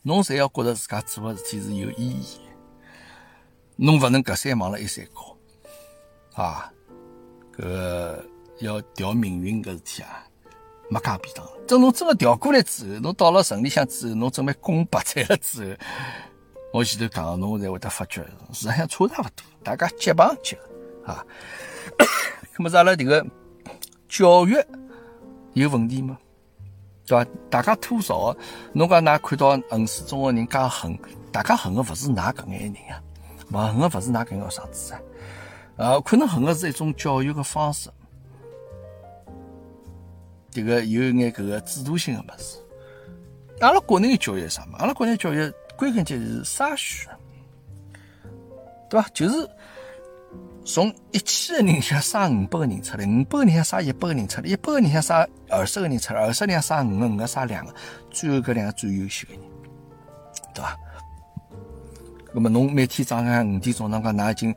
[0.02, 2.40] 侬侪要觉得自家做个事体是有意义，
[3.76, 6.72] 侬勿能隔三望了一三高，啊，
[7.56, 8.20] 搿
[8.64, 10.24] 要调命运搿事体啊，
[10.88, 11.46] 没介便当。
[11.66, 15.76] 等侬真个调过来之后，侬到了城里向之后，侬准备攻白菜了之后，
[16.72, 18.22] 我前头讲，侬才会得发觉，
[18.52, 20.58] 实际上差差勿多，大家结棒接
[21.04, 21.24] 啊。
[22.56, 23.24] 那么是阿拉这个
[24.08, 24.56] 教育
[25.52, 26.16] 有问题吗？
[27.06, 27.30] 对吧？
[27.50, 28.34] 大家吐槽，
[28.72, 30.98] 侬讲㑚看到衡水中学人介恨，
[31.30, 33.02] 大家恨的勿是㑚搿眼人啊，
[33.52, 35.00] 勿恨的勿是㑚搿眼学生子啊，
[35.76, 37.90] 呃，可能恨的是一种教育的方式，
[40.54, 42.56] 这个有眼搿个制度性的物事。
[43.60, 44.78] 阿拉国内的教育啥嘛？
[44.78, 47.10] 阿拉国内教育归根结底是筛选，
[48.88, 49.06] 对吧？
[49.12, 49.46] 就是。
[50.66, 57.74] 从一千个人里向筛五百个人出来，五百个人里向筛一百个人出来，一百个人里向筛二十个人出来，二十个人筛五个，五个筛两个，
[58.10, 59.42] 最后搿两个最优秀的人，
[60.54, 60.78] 对伐？
[62.32, 64.56] 那么侬每天早上五点钟，侬讲㑚已经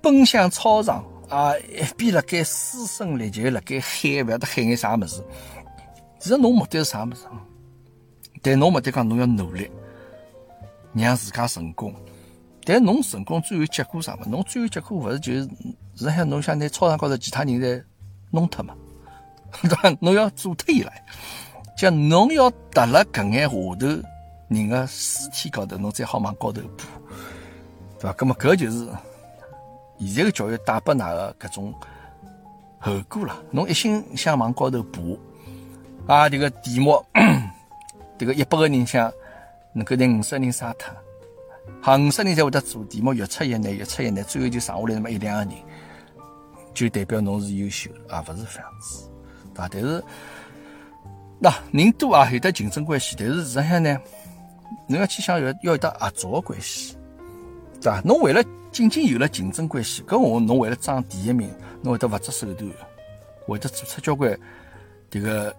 [0.00, 5.22] 奔向操场啊， 一边辣盖嘶声力竭辣盖喊，勿晓得喊眼啥物事。
[6.20, 7.24] 其实侬目的是啥物事？
[8.42, 9.70] 但侬目的讲侬要努力，
[10.92, 11.94] 让自家成功。
[12.66, 14.24] 但侬成功最后结果啥嘛？
[14.26, 15.48] 侬最后结果勿是就是，
[15.96, 17.82] 是喊侬想拿操场高头其他人侪
[18.30, 18.74] 弄脱嘛？
[19.62, 19.96] 对伐？
[20.00, 20.90] 侬要做脱伊拉，
[21.76, 23.76] 就侬要踏辣搿眼下头
[24.48, 26.86] 人个尸体高头，侬再好往高头爬，
[27.98, 28.12] 对伐？
[28.14, 28.88] 葛么搿就是
[29.98, 31.74] 现在个教育带拨㑚个搿种
[32.78, 33.36] 后果了。
[33.50, 35.00] 侬一心想往高头爬，
[36.06, 37.04] 啊，这个题目，
[38.18, 39.12] 这个一百个人想
[39.72, 40.94] 能够拿五十人杀脱，
[41.80, 45.62] 好，五十人才会得做题目，越出越难，越出越难，最后就剩下来那么一两个人，
[46.74, 49.08] 就代表侬是优秀的啊，不是这样子，
[49.54, 49.68] 对吧？
[49.70, 50.02] 但是。
[51.40, 54.00] 那人多啊，有得竞争关系，但是实际上呢，
[54.86, 56.93] 侬要去想要要有得合作的关系，
[57.84, 58.00] 对吧？
[58.02, 58.42] 侬为了
[58.72, 62.70] 仅仅有了竞争关系，搿我侬为了争第一名，侬会得勿择手段，
[63.46, 64.34] 会得做出交关
[65.10, 65.54] 迭个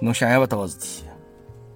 [0.00, 1.04] 侬想象勿到个事体，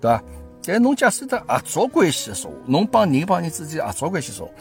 [0.01, 0.23] 对吧？
[0.65, 4.53] 但侬假使得合作关系说话，侬帮人帮人之间合作关系说话，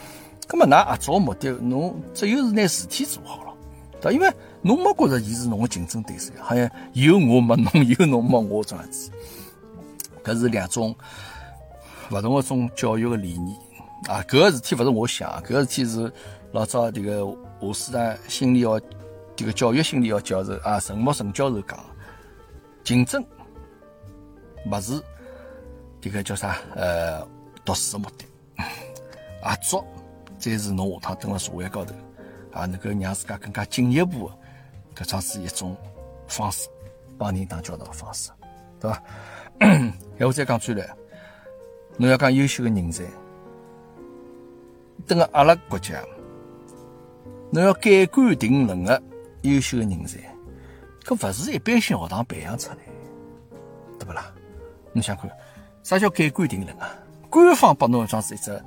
[0.46, 3.54] 葛么㑚合作目的，侬只有是拿事体做好了，
[4.00, 4.30] 对伐，因为。
[4.62, 7.66] 侬没觉着伊是侬个竞争对手，好像有我没侬，
[7.98, 9.10] 有侬没我这样子。
[10.22, 10.94] 搿是两种
[12.10, 13.56] 勿同个种教育个理念
[14.08, 14.24] 啊！
[14.28, 16.12] 搿个事体勿是我想，搿个事体是
[16.52, 17.26] 老早迭个
[17.60, 18.80] 华师大心理学
[19.36, 21.78] 迭个教育心理学教授啊陈木陈教授讲，
[22.82, 23.24] 竞争
[24.66, 25.02] 勿是
[26.00, 27.26] 迭个叫啥呃
[27.64, 28.24] 读书个目的，
[29.42, 29.84] 合作
[30.38, 31.94] 才是侬下趟蹲辣社会高头
[32.52, 34.30] 啊能够让自家更加进一步。
[34.96, 35.76] 搿桩是一种
[36.26, 36.68] 方式，
[37.16, 38.30] 帮人打交道的方式，
[38.80, 39.02] 对伐？
[39.60, 40.90] 哎，我再讲转来，
[41.96, 43.04] 侬要讲优秀的人才，
[45.10, 46.00] 等个阿拉国家，
[47.50, 49.02] 侬要盖棺定论的
[49.42, 50.20] 优秀的人才，
[51.04, 52.76] 搿勿是一般性学堂培养出来，
[53.98, 54.32] 对不啦？
[54.92, 55.28] 侬想看，
[55.82, 56.94] 啥叫盖棺定论啊？
[57.28, 58.62] 官方拨侬一桩是一只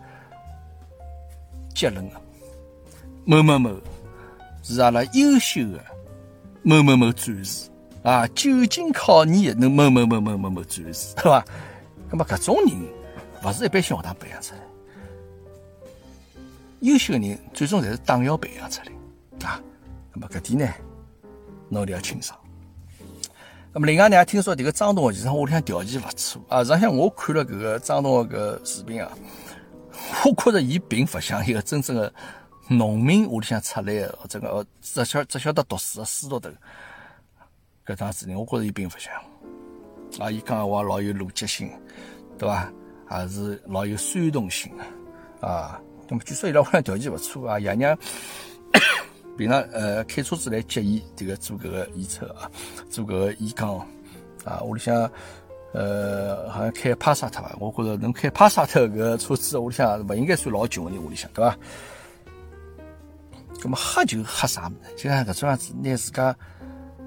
[1.74, 2.20] 结论啊，
[3.24, 3.72] 某某某
[4.64, 5.80] 是阿拉优秀的。
[6.62, 7.70] 某某某战士
[8.04, 11.46] 啊，久经考验的，某某某某某某战士，对吧？
[12.10, 12.78] 那么搿种人
[13.46, 14.60] 勿是一般性学堂培养出来，
[16.84, 19.60] 优秀的人最终侪是党校培养出来啊。
[20.14, 20.74] 那么搿点呢，
[21.70, 22.40] 侬要清爽。
[23.74, 26.64] 那么另外呢，听说迭个张东其实屋里向条件勿错啊。
[26.64, 29.12] 实际上我看了搿个张东个搿视频啊，
[30.26, 32.14] 我觉着伊并勿像一个真正的。
[32.70, 36.50] 农民屋里向出来的，这个只晓只晓得读书的书读头，
[37.86, 39.14] 搿桩事情，我觉着伊并勿像。
[40.18, 41.70] 啊，伊讲话老有逻辑性，
[42.38, 42.72] 对伐？
[43.06, 45.80] 还是老有煽动性的啊。
[46.08, 47.98] 那么据说伊拉屋里向条件勿错啊，爷娘
[49.38, 52.50] 平常呃开车子来接伊，这个做搿个验车啊，
[52.90, 53.80] 做搿个验钢
[54.44, 54.62] 啊。
[54.62, 55.10] 屋里向
[55.74, 61.58] 呃好像开帕萨特吧，我觉着能开帕萨特搿个车子，屋里向勿应该算老穷的人屋里向，对伐？
[63.64, 65.04] 那么喝就喝啥么子？
[65.04, 66.36] 就像搿种样子，拿自家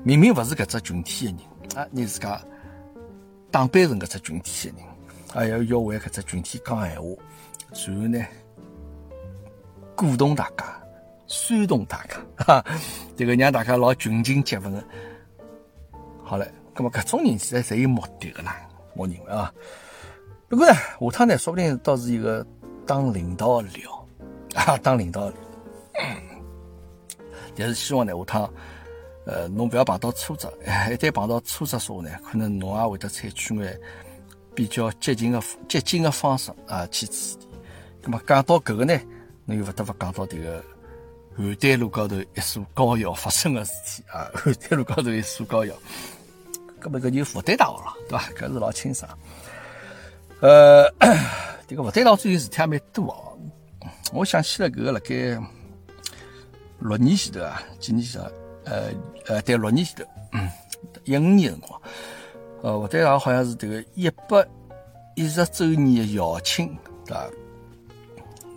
[0.02, 2.40] 明明勿是搿只群体的人啊，拿自家
[3.50, 4.86] 打扮成搿只群体的人，
[5.34, 7.08] 啊，要要为搿只群体讲闲话，
[7.86, 8.24] 然后呢，
[9.96, 10.64] 鼓动大家，
[11.26, 12.64] 煽动大家，哈，
[13.16, 14.84] 这个让大家老群情激愤的。
[16.22, 18.56] 好了，那么搿种人其实侪有目的的啦，
[18.94, 19.52] 我认为啊。
[20.48, 22.46] 不过呢，下趟呢，说不定倒是一个
[22.86, 24.06] 当领导的料
[24.54, 25.38] 啊，当领导的料。
[27.56, 28.52] 但是希望呢，下趟，
[29.24, 33.80] 呃，侬不要碰到挫折，一旦碰到挫折说呢，可能侬也会得采取眼
[34.54, 37.48] 比较激进的、激进的方式啊去处理。
[38.02, 38.94] 那么讲到搿个呢，
[39.46, 40.62] 侬又勿得勿讲到迭个
[41.38, 45.72] 邯郸路高头一所高校发生的事体啊， 邯郸路高头一所高校，
[46.80, 48.24] 搿么搿就复旦大学了，对伐？
[48.36, 49.18] 搿是老清爽。
[50.40, 50.90] 呃，
[51.68, 53.38] 迭个复旦大学最近事体也蛮多哦，
[54.12, 55.40] 我想起了搿个辣盖。
[56.78, 58.28] 六年前头啊，几年前头，
[58.64, 58.90] 呃
[59.26, 60.50] 呃，对，六年前头，嗯，
[61.04, 61.80] 一五年辰光，
[62.62, 64.46] 呃，复旦大学好像是这个一百
[65.14, 67.30] 一十周年的校庆，对伐？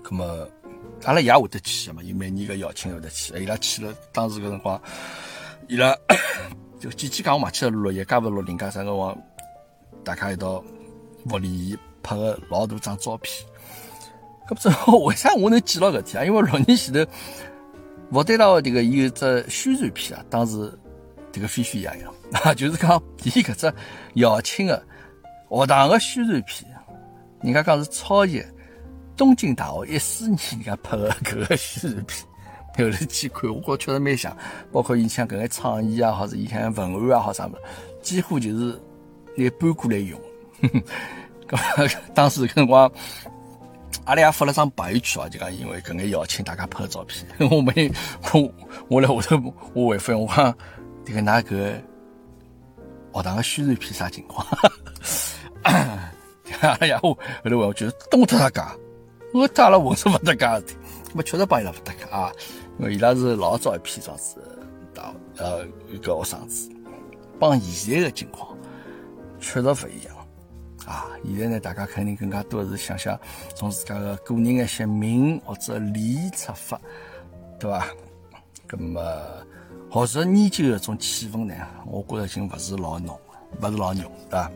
[0.04, 0.48] 那么，
[1.04, 4.82] 阿拉也会得去嘛，有每年个校庆会得去，伊拉去了，当时个辰光，
[5.68, 5.96] 伊拉
[6.80, 9.18] 就几几讲我嘛去了六一，加勿六零加啥辰光，
[10.04, 10.64] 大家一道
[11.28, 13.46] 福利拍个老大张照片。
[14.48, 14.70] 搿不知
[15.06, 16.26] 为啥我能记牢搿天啊？
[16.26, 17.12] 因为六年前头。
[18.12, 20.76] 复旦大学这个有只宣传片啊，当时
[21.32, 23.72] 这个沸沸扬扬啊， 就是讲伊搿只
[24.20, 24.84] 校庆的
[25.48, 26.68] 学堂的宣传片，
[27.44, 28.42] 人家讲是超越
[29.20, 32.26] 东京大学一四年人家拍的搿个宣传片，
[32.78, 34.36] 后来去看，我觉确实蛮像，
[34.72, 37.58] 包括伊像搿个创意啊，或者伊像文案啊，或啥么，
[38.02, 38.80] 几乎就是
[39.36, 40.18] 拿搬过来用。
[42.16, 42.90] 当时辰光。
[44.06, 47.24] 阿拉也发了张朋友圈啊，就讲因为搿眼邀请大家拍照片。
[47.52, 47.92] 我没
[48.34, 48.52] 我
[48.88, 50.56] 我来下头我回复我讲
[51.06, 51.74] 迭个哪个
[53.14, 54.48] 学堂个宣传片啥情况？
[56.80, 58.76] 哎呀，我后头我就是东特他讲，
[59.34, 60.64] 我带阿拉混是勿搭界的，
[61.14, 62.32] 我确实帮伊拉勿搭界啊，
[62.80, 64.36] 因为伊拉是老早一批状子，
[64.94, 66.70] 大呃一个学生子，
[67.40, 68.58] 帮现在的情况
[69.40, 70.16] 确实不一样
[70.88, 71.06] 啊！
[71.24, 73.20] 现在呢，大家肯定更加多是想想
[73.56, 76.80] 从自家的个人一些名或者利出发，
[77.60, 77.88] 对吧？
[78.72, 79.02] 那么
[79.92, 81.54] 学术研究的种气氛呢，
[81.86, 83.18] 我觉着已经不是老浓，
[83.60, 84.52] 不是老浓，对吧？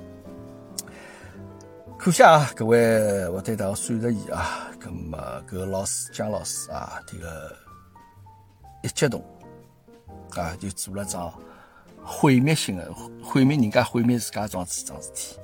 [2.03, 7.55] 可惜啊，各位我对大学三十二啊，那么搿个老师姜老师啊，这个
[8.81, 9.23] 一激动
[10.31, 11.33] 啊，就做了桩
[12.03, 15.39] 毁灭性的毁灭人家、毁灭自家桩子桩事体。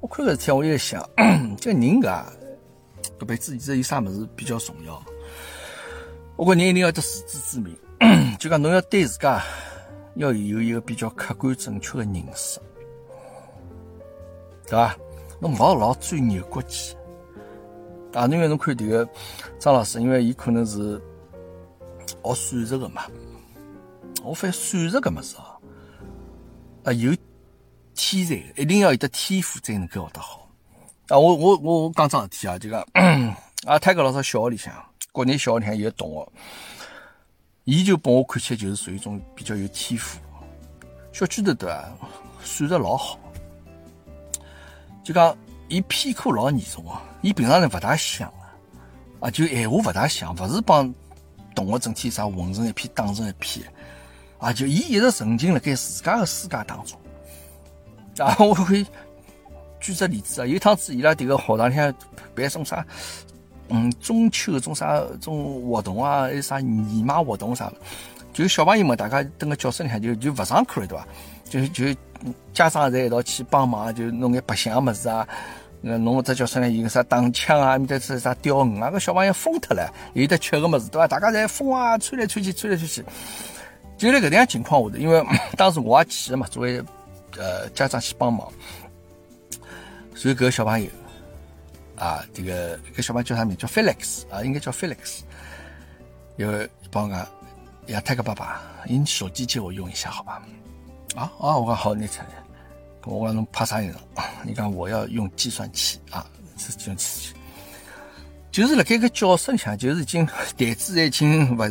[0.00, 1.02] 我看搿事体，我也想，
[1.56, 2.22] 这人搿
[3.18, 5.02] 搿辈子其实有啥物事比较重要？
[6.36, 7.74] 我觉人一定要得自知之明，
[8.38, 9.42] 就讲侬要对自家
[10.16, 12.60] 要有一个比较客观正确的认识，
[14.66, 14.94] 对伐？
[15.40, 16.94] 侬勿好老钻牛角尖
[18.12, 18.26] 啊！
[18.26, 19.08] 因为侬看迭个
[19.58, 21.00] 张老师，因为伊可能是
[22.22, 23.06] 学数学的嘛，
[24.22, 25.56] 我发现数学搿物事啊，
[26.84, 27.16] 啊有
[27.94, 30.46] 天才，一定要有得天赋才能够学得好
[31.08, 31.18] 啊！
[31.18, 32.82] 我我我我讲桩事体啊，就讲
[33.64, 34.74] 啊，泰格老师小学里向，
[35.10, 36.32] 国内小学里向有个同学，
[37.64, 40.20] 伊就拨我看起来就是属于一种比较有天赋，
[41.12, 41.88] 小区头对伐？
[42.42, 43.18] 数学老好。
[45.02, 45.36] 就讲，
[45.68, 47.02] 伊偏科老严重啊！
[47.22, 48.52] 伊平常人勿大想啊，
[49.20, 50.92] 啊，就闲话勿大想，勿是帮
[51.54, 53.66] 同学整天啥混成一片，打成一片，
[54.38, 56.98] 啊，就伊一直沉浸辣盖自家个世界当中。
[58.18, 58.84] 啊， 我会
[59.80, 61.94] 举只例子啊，有趟子伊拉迭个学堂里向
[62.34, 62.84] 办种啥，
[63.68, 67.72] 嗯，中秋种啥种活动啊，还有啥义卖活动啥，
[68.32, 71.06] 就小朋友们大家蹲个教室里向就就勿上课了，对伐？
[71.50, 72.00] 就就。
[72.52, 75.26] 家长侪一道去帮忙，就弄眼白相物事啊。
[75.82, 79.90] 呃，弄只教室里有啥打枪啊，面搭是啥钓鱼啊，个小朋友疯脱了。
[80.12, 81.08] 有得吃个物事，对伐？
[81.08, 83.02] 大家侪疯啊，吹来吹去，吹来吹去。
[83.96, 85.24] 就辣搿样情况下头，因为
[85.56, 86.82] 当时我也去了嘛，作为
[87.38, 88.46] 呃家长去帮忙。
[90.14, 90.90] 所以搿个小朋友
[91.96, 93.56] 啊，这个搿小朋友叫啥名？
[93.56, 95.20] 叫 Felix 啊，应该叫 Felix。
[96.36, 96.52] 有
[96.90, 97.26] 帮我讲，
[97.86, 100.42] 呀，泰克爸爸，你手机借我用一下，好吧？
[101.16, 101.56] 啊啊！
[101.56, 102.24] 我讲好，你猜，
[103.04, 104.24] 我讲侬怕啥人啊？
[104.44, 107.34] 你讲我要用计算器啊，是计算器，
[108.52, 111.64] 就是辣盖个教室里向，就是已经台子已经勿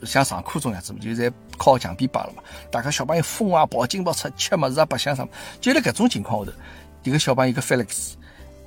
[0.00, 2.42] 是像上课中样子，就在靠墙壁摆了嘛。
[2.70, 5.26] 大家小朋友疯啊，跑进跑出，吃物事啊，白相啥，
[5.60, 6.58] 就辣搿种情况下头，
[7.02, 8.12] 迭个小朋友个 Felix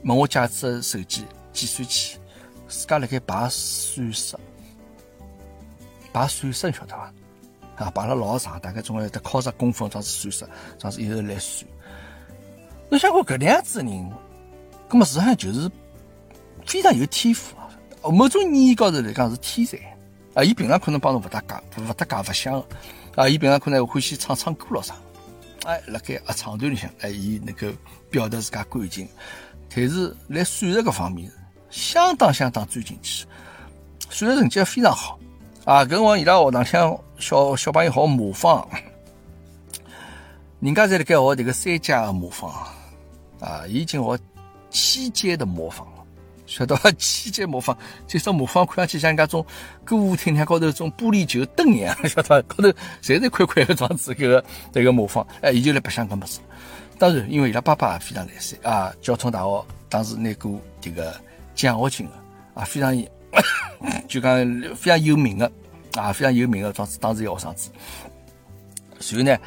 [0.04, 2.18] 问我借只手机计算器，
[2.68, 4.36] 自家辣盖排算式，
[6.12, 7.13] 排算式，晓得伐？
[7.78, 11.66] 啊，摆了老长，大概总要得靠十公分，装是算式，装是一直来算。
[12.90, 14.12] 侬想过搿样子人，
[14.90, 15.70] 葛么实际上就是
[16.66, 18.10] 非常有天赋啊！
[18.10, 19.78] 某种意义高头来讲是天才
[20.34, 20.44] 啊！
[20.44, 22.63] 伊平常可能帮侬勿搭界，勿搭界勿响
[23.16, 23.28] 啊！
[23.28, 24.96] 伊平常可能欢喜唱唱歌咯啥，
[25.66, 27.68] 哎，辣盖合唱团里向，哎，伊能够
[28.10, 29.08] 表达自家感情，
[29.70, 31.32] 但是来算术搿方面
[31.70, 33.26] 相当相当钻进去，
[34.10, 35.20] 算术成绩非常好。
[35.66, 38.67] 啊，搿辰光伊拉学堂里向小小朋友好模仿，
[40.60, 42.51] 人家在辣盖学迭个三阶的模仿，
[43.39, 44.19] 啊，已经学
[44.69, 45.88] 七阶的模仿，
[46.45, 46.91] 晓得伐？
[46.91, 47.75] 七阶模仿，
[48.08, 49.43] 这种模仿看上去像人家种
[49.84, 52.41] 歌舞厅里高头种玻璃球灯一样， 晓得伐？
[52.43, 52.69] 高头
[53.01, 56.39] 侪是块块的装子，搿个迭个模仿，哎，伊就来白相搿物事。
[56.99, 61.19] 当然，因为伊拉爸爸也非常来塞啊，交通大学当时拿过迭个
[61.56, 62.12] 奖学金的
[62.53, 62.95] 啊，非常。
[64.08, 64.34] 就讲
[64.75, 65.51] 非常有名的，
[66.13, 67.69] 非常有名的当时当时一个学生子。
[68.99, 69.38] 随后呢，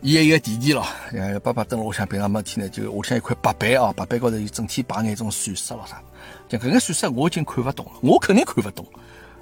[0.00, 6.02] 伊还有个弟弟咯，呃，爸爸蹲屋里向平常没天呢，就屋里向一块白板哦，白板高头有整天摆眼种算式咯啥。
[6.48, 8.86] 像搿个算式我已经看勿懂了，我肯定看勿懂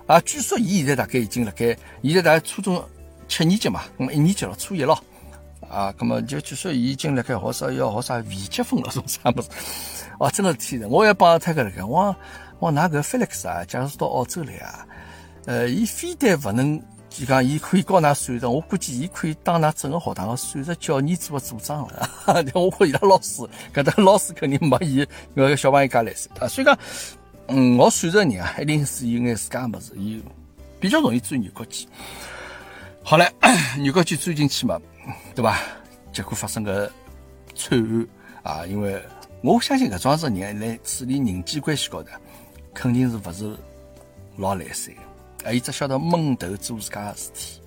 [0.06, 0.20] 啊。
[0.20, 2.82] 据说伊现在大概已经辣盖，现在大概初中
[3.28, 5.02] 七年级嘛，那么一年级了，初一咯。
[5.68, 9.48] 啊，那么就据说伊已经辣盖学啥要学啥微积分了，种啥物事？
[10.18, 12.14] 哦，真的天人，我要帮他个辣盖我。
[12.58, 14.84] 我拿个 Felix 啊，假如到澳洲来啊，
[15.49, 16.78] 呃，伊非但勿能，
[17.09, 22.11] 就讲伊可以教㑚算术，我估计伊可以当㑚整个学堂个算术教研组个组长了。
[22.53, 23.40] 我看伊拉老师，
[23.72, 25.01] 搿搭老师肯定没伊
[25.34, 26.46] 搿个小朋友介来塞啊。
[26.46, 26.78] 所以讲，
[27.46, 30.22] 嗯，我算术人啊，一定是有眼自家物事，伊
[30.78, 31.88] 比较容易钻牛角尖。
[33.03, 33.26] 好了，
[33.78, 34.78] 牛角尖钻进去嘛，
[35.34, 35.59] 对伐？
[36.12, 36.92] 结果发生个
[37.55, 38.07] 惨案
[38.59, 39.03] 啊，因为
[39.40, 42.11] 我相信搿桩子人来处理人际关系高头。
[42.74, 43.57] 肯定是勿是
[44.36, 44.94] 老来塞，
[45.49, 47.59] 啊，伊只晓得闷头做自家个事体，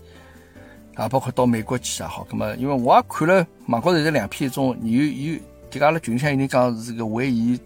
[0.93, 5.39] 啊，包括到美国去也好，咁么，因为我也看了网高头这两篇，种有有，
[5.71, 7.59] 这个阿拉群里向有人讲是个为伊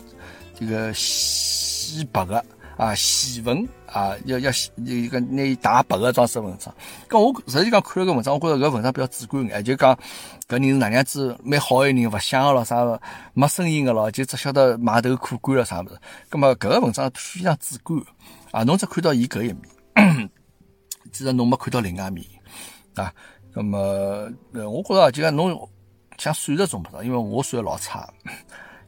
[0.58, 2.42] 这个洗白个
[2.78, 6.74] 啊，洗文啊，要要洗一个拿大白个装饰文章。
[7.10, 9.94] 搿我实际讲看了个文章，我觉着搿文章比较主观眼，就讲
[10.48, 13.00] 搿人是哪样子蛮好个人，勿想个咯，啥
[13.34, 15.98] 没声音个咯，就只晓得埋头苦干了啥物事。
[16.30, 18.02] 葛末搿个文章非常主观
[18.52, 19.58] 啊，侬只看到伊搿一面，
[21.12, 22.26] 其实侬没看到另外一面
[22.96, 23.14] 啊。
[23.54, 23.78] 那么
[24.54, 25.50] 呃，我觉着就讲侬
[26.18, 28.12] 像算术种物事，因为我算老差。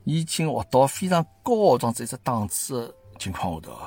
[0.04, 3.78] 已经学到非常高的这一只档次的情况下头，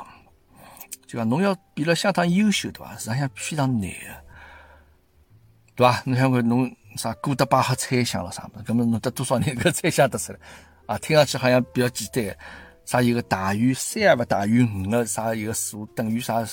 [1.06, 2.94] 就讲侬要变得相当优秀，对伐？
[2.98, 4.24] 实际上非常难的，
[5.74, 6.02] 对伐？
[6.04, 8.62] 侬想看侬啥哥德巴赫猜想了啥么？
[8.64, 10.38] 搿么侬得多少年 搿猜想得出来？
[10.84, 12.36] 啊，听上去好像比较简单。
[12.90, 16.44] 啥一个大于三也勿大于五个啥一个数等于啥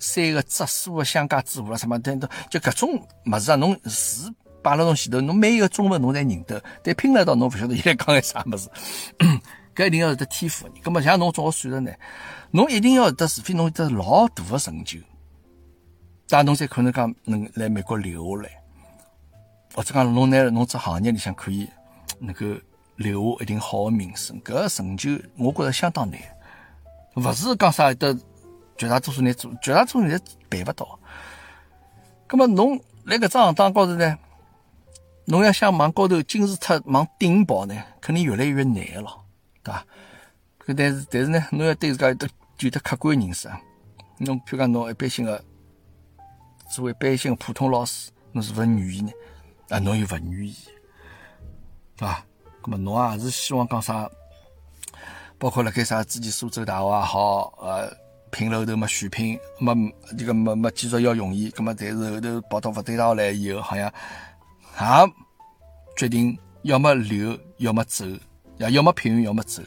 [0.00, 4.34] 三个质数的相加之和了什么等等，就搿种物事啊，侬字。
[4.60, 8.68] 摆辣侬前头，侬每一个中文侬侪认得，但拼了到侬勿晓得伊在讲个啥物事。
[9.72, 10.74] 搿一定要有得天赋的。
[10.82, 11.92] 葛末像侬做个算术呢，
[12.50, 14.98] 侬一定要有得，除非侬有得老大个成就，
[16.28, 18.50] 但侬才可能讲能来美国留下来，
[19.76, 21.68] 或者讲侬拿侬只行业里向可以
[22.18, 22.44] 能够
[22.96, 24.40] 留下一定好的名声。
[24.42, 26.20] 搿个成就我觉着相当难，
[27.16, 28.16] 勿是讲啥的
[28.76, 30.98] 绝大多数人做，绝大多数人办勿到。
[32.26, 34.18] 葛末侬辣搿只行当高头呢？
[35.26, 39.24] 侬要想往高头金字塔往顶跑呢，肯定越来越难了，
[39.62, 39.86] 对伐？
[40.66, 42.28] 搿但是但是呢，侬要对自家有得
[42.60, 43.48] 有得客观认识。
[44.18, 45.42] 侬譬如讲侬一般性个
[46.70, 49.12] 作为一般性个普通老师，侬是勿愿意呢？
[49.70, 50.54] 啊，侬又勿愿意，
[51.96, 52.24] 对伐？
[52.64, 54.10] 葛末侬也是希望讲啥？
[55.38, 57.92] 包括辣盖啥之前苏州大学也好，呃，
[58.30, 59.74] 评楼头没选品，没
[60.16, 63.92] 这个没没继续要用伊，葛末但是后头跑到勿对大学来以后，好像。
[64.76, 64.84] 也
[65.96, 68.04] 决定要么留，要么走，
[68.56, 69.62] 要要么聘用，要么走。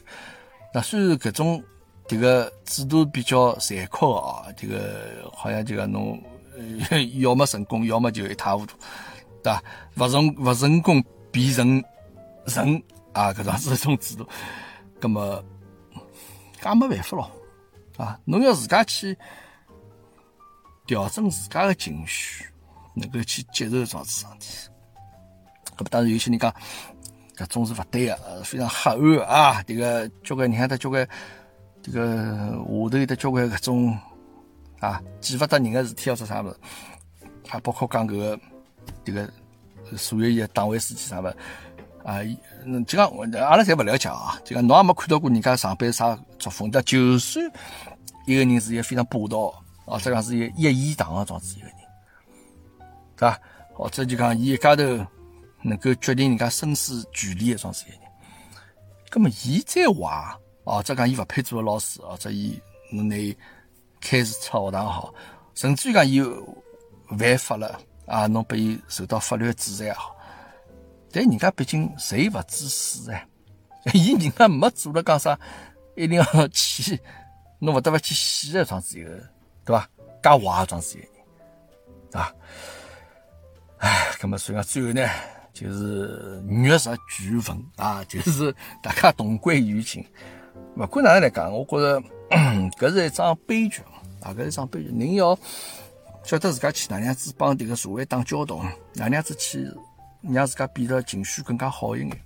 [0.73, 1.63] 那虽然搿种
[2.05, 6.21] 这个制度比较残酷啊，这个好像就讲侬
[7.21, 8.75] 要么成功，要么就一塌糊涂，
[9.41, 9.63] 对伐？
[9.95, 11.81] 勿成勿成功必成
[12.47, 12.83] 人
[13.13, 14.27] 啊，搿种是一种制度。
[14.99, 15.43] 葛么，
[16.61, 17.31] 搿没办法咯，
[17.97, 19.17] 啊，侬要自家去
[20.85, 22.45] 调整自家的情绪，
[22.95, 24.69] 能够去接受这样子事体。
[25.77, 26.51] 搿么当然有些人讲，
[27.35, 29.63] 搿种是勿对个，非常黑暗啊！
[29.67, 31.07] 这个交关你看得交关，
[31.83, 33.99] 这个下头有得交关搿种
[34.79, 36.57] 啊，记勿得人个事体要做啥物事，
[37.51, 38.39] 啊，包括讲搿个
[39.03, 39.31] 这个
[39.95, 41.35] 所有个党委书记啥物事
[42.07, 42.23] 啊，
[42.87, 43.05] 就讲
[43.43, 47.45] 阿拉侪勿了解啊，就讲侬也没看到过人家上班啥作风，但就算
[48.25, 49.53] 一个人是一个非常霸道，
[49.85, 51.75] 或者讲是一个一言堂个状子一个人，
[53.17, 53.39] 对伐？
[53.73, 54.83] 或者就讲伊一家头。
[55.63, 58.03] 能够决定人家生死距离的种子一个人，
[59.11, 62.57] 那么伊再坏，或者讲伊勿配做老师，或者伊
[62.91, 63.35] 侬拿伊
[63.99, 65.13] 开除出学堂好，
[65.55, 66.21] 甚至于讲伊
[67.17, 70.15] 犯法了啊，侬拨伊受到法律制裁也好，
[71.11, 73.27] 但人家毕竟谁勿知死哎，
[73.93, 75.39] 伊人家没做了讲啥，
[75.95, 76.99] 一定要去，
[77.59, 79.09] 侬勿得勿去死个种子一个，
[79.65, 79.89] 对伐？
[80.21, 81.07] 介坏个种子一个，
[82.11, 82.35] 对伐？
[83.79, 85.07] 唉，那么所以讲最后呢？
[85.53, 88.03] 就是玉石俱焚啊！
[88.03, 88.53] 就是
[88.83, 90.05] 大家同归于尽。
[90.75, 91.99] 不管哪能来讲，我觉着
[92.77, 93.81] 搿是一桩悲剧
[94.21, 94.29] 啊！
[94.37, 94.89] 搿是一桩悲剧。
[94.89, 95.35] 人要
[96.23, 98.57] 晓得自家去哪能样子帮这个社会打交道，
[98.93, 99.67] 哪能样子去
[100.33, 102.21] 让自家变得情绪更加好一点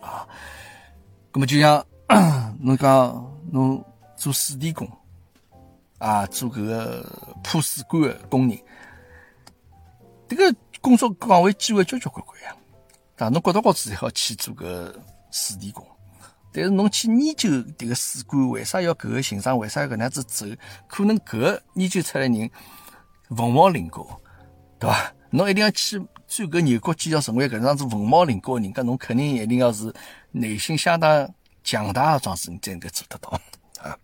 [0.00, 0.26] 啊！
[1.32, 1.84] 那么就像
[2.60, 3.84] 侬讲侬
[4.16, 4.90] 做水电工
[5.98, 8.58] 啊，做搿个铺水管的工人，
[10.28, 10.54] 这个。
[10.82, 12.56] 工作岗位机会交交关关呀，
[13.16, 14.94] 啊，侬觉得高子才好去做个
[15.32, 15.84] 水电工，
[16.52, 20.46] 但是侬去研究这个水管为啥要搿个形状，为啥要搿样子走，
[20.86, 22.48] 可能搿个研究出来人
[23.30, 24.06] 凤毛麟角，
[24.78, 25.12] 对伐？
[25.30, 29.94] 侬一定要去所以搿牛角尖，要成为搿样子凤毛麟角的人，搿侬肯定一定要是
[30.32, 31.32] 内心相当
[31.64, 33.40] 强大的状子，你才能够做得到
[33.82, 33.96] 啊。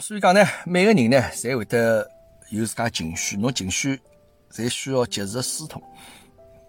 [0.00, 2.10] 所以讲呢，每个人呢，侪会得
[2.50, 4.00] 有自家情绪，侬情绪。
[4.54, 5.82] 侪需要及时疏通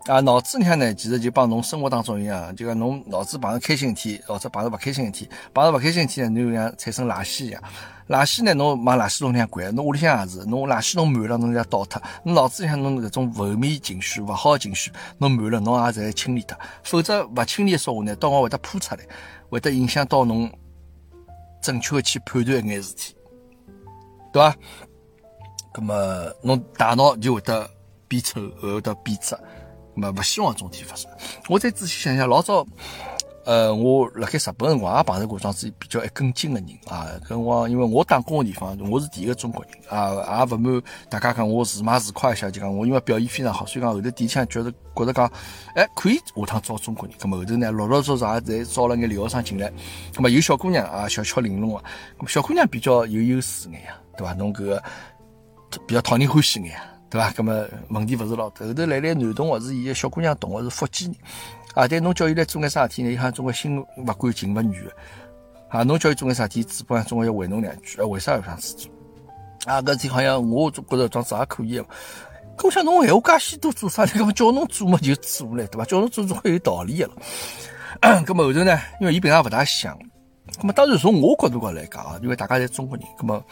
[0.07, 0.19] 啊！
[0.19, 7.63] 脑子里向呢，其实就帮侬生活当中一样，就讲侬脑子碰着开心一天，或者碰着勿开心一天，碰着勿开心一天呢，侬就像产生垃圾一样。
[8.09, 12.01] 垃圾呢，侬往垃圾桶里向掼，侬屋里向也是，侬垃圾桶满了，侬就要倒脱。
[12.23, 16.57] 侬脑子里向侬搿种负面情绪、勿好的情绪，侬满了，侬也在清理脱。
[16.83, 19.01] 否则勿清理说话呢，到我会得扑出来，
[19.49, 20.51] 会得影响到侬
[21.61, 23.15] 正确去判断一眼事体，
[24.33, 24.53] 对伐？
[25.73, 27.67] 咁么，侬大脑就会得
[28.09, 29.35] 变丑，会得变质，
[29.95, 31.09] 咁么勿希望这种事体发生。
[31.49, 32.65] 我再仔细想想，老早
[33.45, 37.11] 呃，我辣盖日本辰光也碰着过桩子比较一根筋个人啊。
[37.27, 45.29] 搿我因为我打工个地方，我是第一个中国人啊，也勿瞒大家讲，我自卖自夸一下，就讲我因为表现非常好，所以讲后头第一枪觉得觉得讲，
[45.75, 47.17] 哎，可以下趟招中国人。
[47.17, 49.69] 咁么后头呢，陆陆续续也在招了眼留学生进来。
[50.13, 51.83] 咁么有小姑娘啊，小巧玲珑啊。
[52.19, 54.33] 咁小姑娘比较有优势眼呀，对伐？
[54.35, 54.83] 侬搿个
[55.85, 56.79] 比较讨人欢喜眼，
[57.13, 57.29] 对伐？
[57.31, 58.65] 咁么问题勿是老大。
[58.65, 61.15] 后头来来男同学是伊个小姑娘同学是福建人。
[61.75, 61.87] 啊！
[61.87, 63.11] 但侬叫伊来做眼啥事体呢？
[63.11, 64.91] 伊像总归心勿甘情勿愿的。
[65.69, 65.83] 啊！
[65.83, 68.01] 侬叫伊做眼啥事体，主管总归要回侬两句。
[68.01, 68.91] 啊，为啥要这样子做？
[69.65, 71.79] 啊，搿事体好像我总觉着桩子也可以。
[71.79, 71.85] 咾
[72.63, 74.09] 我想侬闲话介许多做啥呢？
[74.13, 75.85] 搿么叫侬做嘛就做唻，对伐？
[75.85, 77.13] 叫侬做总归有道理个了。
[78.25, 78.79] 咾么后头呢？
[78.99, 79.95] 因为伊平常勿大想。
[80.59, 83.43] 咾么当然从我角度高来讲啊，因为大家侪中国人，咾么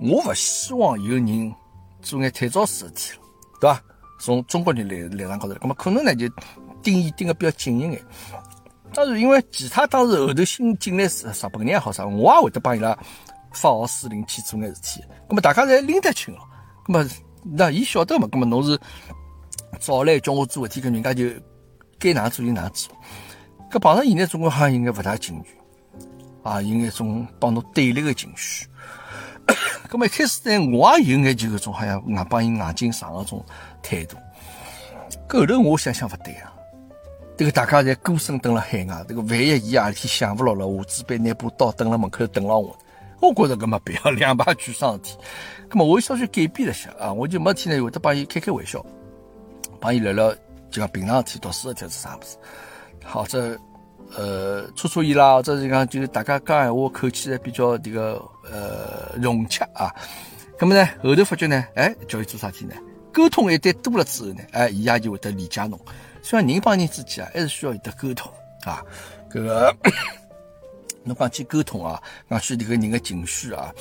[0.00, 1.54] 我勿希望有人
[2.02, 3.18] 做眼太早事体了，
[3.60, 3.82] 对伐？
[4.20, 6.28] 从中国人立立场高头，咾么可能呢就。
[6.82, 8.04] 定义定个比较紧一眼，
[8.92, 12.92] 当然，因为其他当时后头新进来日日本人也好啥，我也会得帮伊拉
[13.52, 15.00] 发号施令去做眼事体。
[15.28, 16.40] 那么大家侪拎得清了，
[16.88, 17.08] 那么
[17.44, 18.28] 那伊晓得嘛？
[18.32, 18.76] 那么侬是
[19.78, 21.24] 早来叫我做事体，跟人家就
[22.00, 22.92] 该哪做就哪做。
[23.70, 25.44] 搿碰上现在中国好像应该勿大情愿
[26.42, 28.66] 啊，有眼种帮侬对立个情绪。
[29.88, 33.44] 搿么一开始呢，我也有眼就搿种好像硬帮伊硬劲上个种
[33.82, 34.16] 态度。
[35.28, 36.52] 搿后头我想想勿对啊。
[37.36, 42.76] 这个大家侪孤身蹲辣海外，这个万一伊何里天想勿牢了，下子被拿把刀蹲辣门口等牢我，
[43.20, 45.18] 我觉着搿么不要 两败俱伤事体。
[45.70, 48.84] 搿么我稍许改变了下啊，我就没天呢会得帮伊开开玩笑，
[49.80, 50.30] 帮伊聊聊
[50.70, 52.36] 就讲平常事体、读书事体是啥物事，
[53.02, 53.58] 好，这
[54.16, 59.90] 呃搓搓伊啦，或者是讲就是大家讲闲话口气呢比较这个呃融洽啊。
[60.58, 62.74] 搿么呢后头发觉呢，哎叫伊做啥体呢？
[63.12, 65.78] 沟通一旦多了之后呢，哎伊也就会得理解侬。
[66.22, 68.30] 虽然人帮人之间啊，还是需要有得沟通
[68.64, 68.82] 啊。
[69.30, 69.74] 搿个
[71.04, 72.00] 侬讲起沟通啊，
[72.30, 73.72] 讲起这个人的情绪啊，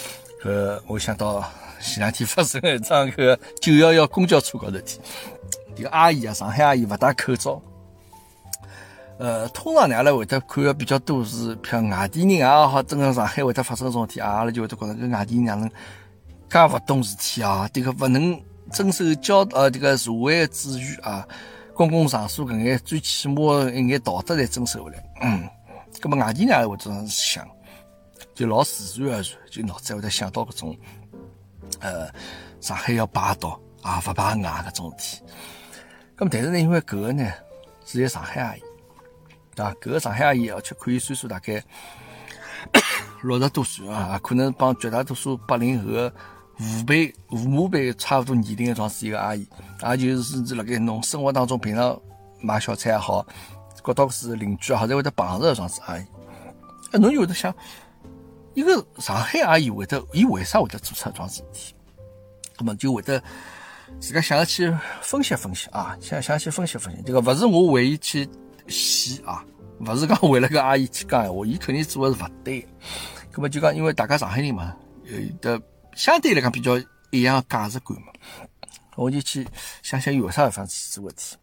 [0.43, 1.43] 搿我想到
[1.79, 4.99] 前两天发生一桩搿九幺幺公交车高头事体，
[5.75, 7.61] 这个阿姨啊，上海阿姨勿戴口罩。
[9.21, 15.69] 呃，通常呢，阿拉会得看个比较多是像外地人也好，整个上海会得发生种事体啊，阿拉就会得觉着搿外地人哪能
[16.49, 18.41] 介勿懂事体啊，这个勿能
[18.71, 21.23] 遵守交呃这个社会秩序啊。
[21.75, 25.47] 公共场所搿眼最起码一眼道德侪遵守勿来，嗯，
[25.99, 27.47] 葛末外地人也会这样想，
[28.33, 30.77] 就老自然而然就脑子会得想到搿种，
[31.79, 32.09] 呃，
[32.59, 33.47] 上海要排毒
[33.83, 35.23] 啊，勿排外搿种事体。
[36.15, 37.31] 葛末但是呢，因为搿个呢
[37.85, 38.61] 是一个上海而已，
[39.55, 39.73] 对伐？
[39.75, 41.63] 搿个上海阿姨而且可以岁数大概
[43.23, 46.11] 六十多岁啊，可能帮绝大多数八零后。
[46.57, 49.47] 父辈、父母辈差勿多年龄的桩是一个阿姨，
[49.83, 51.99] 也就是是辣盖侬生活当中平常
[52.39, 53.25] 买小菜也好，
[53.83, 56.05] 觉到是邻居也好，侪会得碰着桩子阿姨。
[56.91, 57.51] 哎，侬就会得想，
[58.53, 61.73] 一个上海阿姨会得，伊为啥会得做出搿桩事体？
[62.59, 63.19] 那么就会得
[63.99, 64.71] 自家想要去
[65.01, 67.01] 分析分析啊，想想去分析分析。
[67.03, 68.29] 这个勿是我为伊去
[68.71, 69.45] 洗啊，
[69.81, 72.65] 勿是讲为了个阿姨去讲闲话，伊肯定做的是勿对。
[73.35, 75.61] 那么就讲，因为大家上海人嘛，有的。
[75.93, 78.07] 相对来讲比较一样的价值观嘛，
[78.95, 79.45] 我就去
[79.83, 81.35] 想想有啥地方去做问题。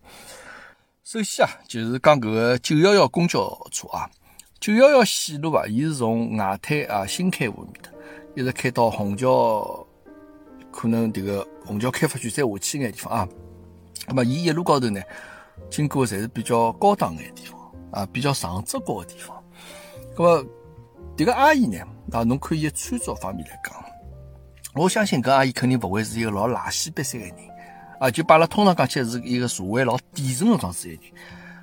[1.05, 4.09] 首先啊，就是讲搿个九幺幺公交车啊，
[4.59, 7.93] 九幺幺线路啊，伊是从外滩啊新开户面的，
[8.37, 9.87] 一直开到虹桥，
[10.71, 13.29] 可能这个虹桥开发区再下去眼地方啊。
[14.07, 15.03] 那么伊一路高头呢，
[15.71, 17.61] 经过侪是比较高档眼地方
[17.91, 19.37] 啊，比较上质高个地方。
[20.17, 20.45] 那么
[21.17, 21.79] 迭个阿姨呢，
[22.13, 23.75] 啊，侬看伊个穿着方面来讲。
[24.75, 27.35] 我相信搿阿姨肯定勿会是一个老垃圾瘪三个人
[27.99, 31.13] 啊，就把阿拉通常讲起来是一个社会老底层个状子一个人，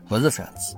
[0.09, 0.75] 勿是这样子。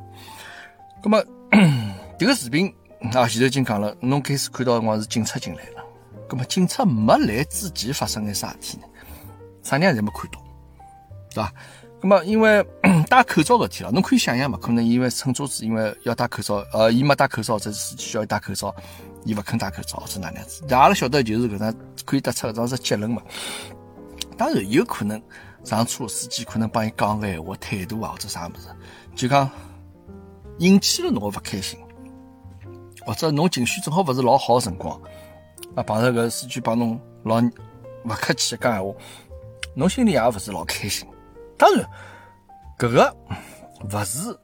[1.01, 1.23] 葛么，
[2.19, 2.71] 迭个视频
[3.13, 5.83] 啊，前头已经讲了，侬开始看到辰光是警察进来了。
[6.27, 8.83] 葛么，警察没来之前发生眼啥事体呢？
[9.63, 10.39] 啥人也没看到，
[11.33, 11.53] 对伐？
[12.01, 12.63] 葛么，因为
[13.09, 18.73] 戴口罩搿天了，侬可以想象嘛，可能因为乘车子因为要戴口罩，呃，伊没戴口罩，这司机需要戴口罩。
[19.23, 20.63] 伊勿肯戴口罩是哪能样子？
[20.73, 23.21] 阿拉晓得就是搿能可以得出搿桩是结论嘛。
[24.37, 25.21] 当然有可能
[25.63, 28.67] 上车司机可能帮伊讲个闲话态度啊或者啥物事，
[29.15, 29.49] 就讲
[30.59, 31.77] 引起了侬个勿开心，
[33.05, 34.97] 或者侬情绪正好勿是老好个辰光，
[35.75, 37.41] 啊碰着搿司机帮侬老
[38.05, 38.93] 勿客气讲闲话，
[39.73, 41.05] 侬心里也勿是老开心。
[41.57, 41.89] 当然，
[42.77, 43.15] 搿个
[43.91, 44.37] 勿是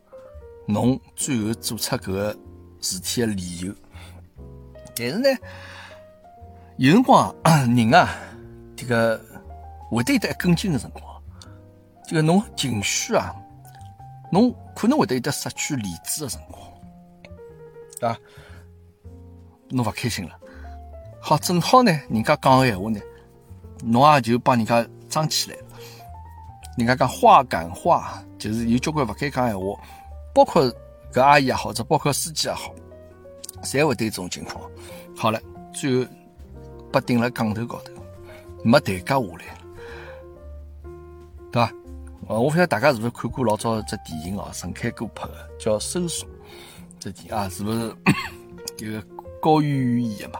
[0.68, 2.36] 侬最后做出搿个
[2.82, 3.72] 事体的理由。
[4.96, 5.30] 但是呢，
[6.78, 8.10] 有辰光 人啊，
[8.76, 9.24] 这个
[9.92, 11.04] 会得有得一根筋的辰光，
[12.08, 13.36] 这个侬情绪啊，
[14.32, 16.60] 侬可能会得有得失去理智的辰光
[18.00, 18.18] 对伐？
[19.70, 20.32] 侬勿开心了，
[21.22, 23.00] 好，正好呢，人家讲个闲话呢，
[23.84, 25.64] 侬也就帮人家装起来了。
[26.78, 29.66] 人家讲话赶话，就是有交关勿敢讲闲话，
[30.34, 30.64] 包括
[31.12, 32.74] 搿阿姨也好，或者包括司机也好，
[33.64, 34.70] 侪会对这种情况。
[35.16, 35.40] 好了，
[35.74, 36.10] 最后
[36.92, 37.92] 被顶了杠头高头，
[38.64, 39.46] 没台阶下来，
[41.52, 41.72] 对伐？
[42.28, 44.50] 哦，我晓得大家是勿是看过老早只电影哦？
[44.54, 46.28] 陈凯歌拍的叫《搜索》
[47.00, 47.96] 这电影啊，是勿是
[48.80, 49.08] 有个
[49.42, 50.40] 高圆圆演的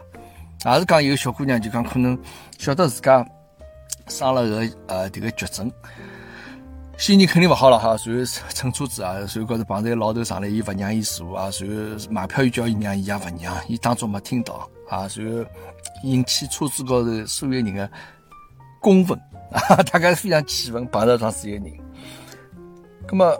[0.72, 2.18] 也是讲有个小姑娘，就讲可能
[2.58, 3.24] 晓得自家
[4.08, 5.70] 生了个呃这个绝症，
[6.96, 7.96] 心情肯定勿好了哈。
[7.96, 8.24] 随后
[8.54, 11.74] 乘车子啊，随后高头碰着老头上来，伊勿让伊坐啊，随后
[12.08, 15.44] 买票又叫伊让，伊也勿让，伊当作没听到啊，随后
[16.02, 17.90] 引起车子高头所有人的
[18.80, 19.18] 公愤。
[19.54, 21.72] 啊，大家非常气愤，碰到桩所有人。
[23.08, 23.38] 那么，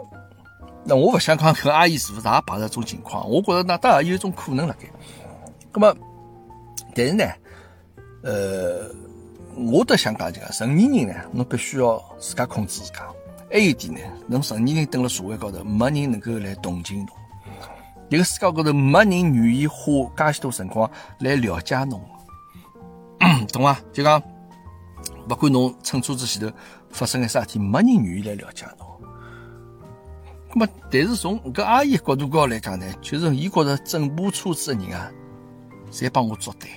[0.85, 3.27] 那我不想讲搿阿姨是不是也碰到这种情况？
[3.29, 4.87] 我觉得那当然有一种可能辣盖。
[5.73, 5.93] 那么，
[6.93, 7.25] 但是呢，
[8.23, 8.89] 呃，
[9.57, 13.05] 我倒想讲就讲，成年人呢，侬必须要自家控制自家。
[13.55, 17.07] 还有一点呢，侬成年人蹲辣社会高头，没人能够来同情侬。
[18.09, 22.03] 一个世界高头，没人愿意花介许多辰光来了解侬，
[23.53, 23.79] 懂伐？
[23.93, 24.21] 就讲。
[25.29, 26.53] 不管侬乘车子前头
[26.89, 28.85] 发生个啥事体，没人愿意来了解侬。
[30.53, 35.09] 那么，但是从搿阿姨角度高来讲呢，就是伊觉着整部车子的人啊，
[35.89, 36.69] 侪帮我作对。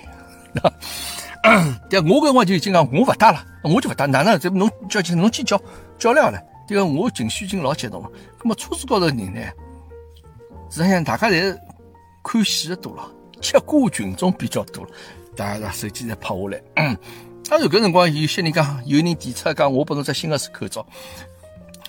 [1.89, 4.05] 对，我搿辰光就已经讲，我勿打了，我就勿打。
[4.05, 4.39] 哪能？
[4.39, 5.61] 这侬叫进，侬去叫
[5.97, 6.41] 叫了了。
[6.69, 8.11] 迭个我情绪已经老激动了。
[8.37, 9.41] 那么车子高头人呢，
[10.69, 11.57] 实际上大家侪
[12.23, 13.11] 看戏的多了，
[13.41, 14.91] 吃瓜群众比较多了，
[15.35, 16.47] 大家拿手机侪拍下
[16.85, 16.97] 来。
[17.49, 20.85] 当然，搿辰光有些人讲，有人提出讲，我拨侬只新的口罩。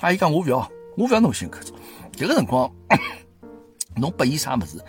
[0.01, 0.57] 阿姨讲，我勿要，
[0.97, 1.75] 我勿要侬新口罩。
[2.15, 2.73] 迭个辰光，
[3.97, 4.83] 侬拨伊啥物事，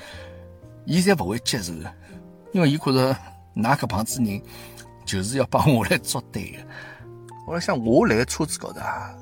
[0.86, 1.94] 伊侪勿会接受的，
[2.54, 3.14] 因为伊觉着
[3.58, 4.42] 㑚搿帮子人
[5.04, 6.60] 就是要帮我来作对的。
[7.46, 9.14] 我想，我辣车子高头啊，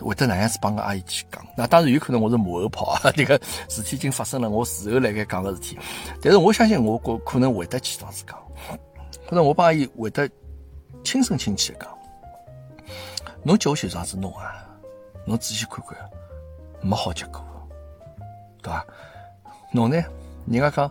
[0.00, 1.44] 会得哪样子帮个阿姨去讲？
[1.56, 5.78] 那当然有可能我是马后炮啊， 迭个事体已经发生了，我事后辣盖讲个事体。
[6.22, 8.38] 但是我相信，我可可能会得去这样子讲，
[9.28, 10.28] 可能我帮阿姨会得。
[11.04, 11.98] 亲声亲气的讲，
[13.42, 14.66] 侬叫我去这样子弄啊？
[15.26, 15.98] 侬仔细看看，
[16.80, 17.44] 没好结果，
[18.62, 18.86] 对吧？
[19.70, 20.02] 侬呢？
[20.46, 20.90] 人家讲，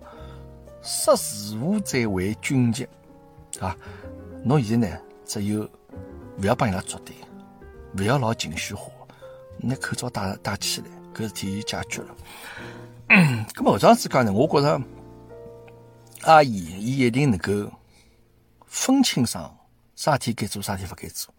[0.83, 2.87] 识时务者为俊杰，
[3.59, 3.75] 啊，
[4.43, 5.67] 侬现在呢，只有
[6.39, 7.15] 不要帮伊拉作对，
[7.97, 8.92] 不要老情绪化，
[9.63, 12.15] 拿口罩戴戴起来，搿事体就解决了。
[13.53, 14.31] 咁么这样子讲呢？
[14.31, 14.81] 我觉着
[16.21, 17.71] 阿姨伊一定能够
[18.65, 19.55] 分清爽。
[19.95, 21.33] 啥事体该做，啥事体勿该做，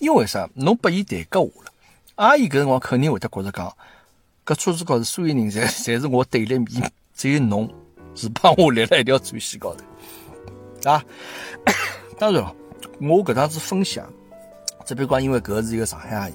[0.00, 0.48] 因为啥？
[0.54, 1.72] 侬拨伊台阶下了，
[2.16, 3.76] 阿姨搿辰光肯定会得觉着讲，
[4.46, 7.70] 搿车子高头所有人侪 侪是我对立面，只有侬
[8.14, 11.04] 是帮我立辣一条战线高头，啊！
[12.18, 12.42] 当然，
[13.00, 14.10] 我搿趟子分享，
[14.86, 16.34] 只别讲因为搿是一个上海阿姨，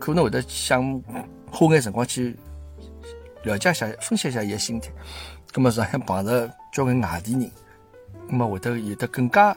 [0.00, 1.00] 可能会得想
[1.52, 2.34] 花眼辰光去
[3.44, 4.90] 了解一下、分析一下伊个心态。
[5.52, 7.50] 葛末上海碰着交关外地人，
[8.28, 9.56] 葛末会得有得更加。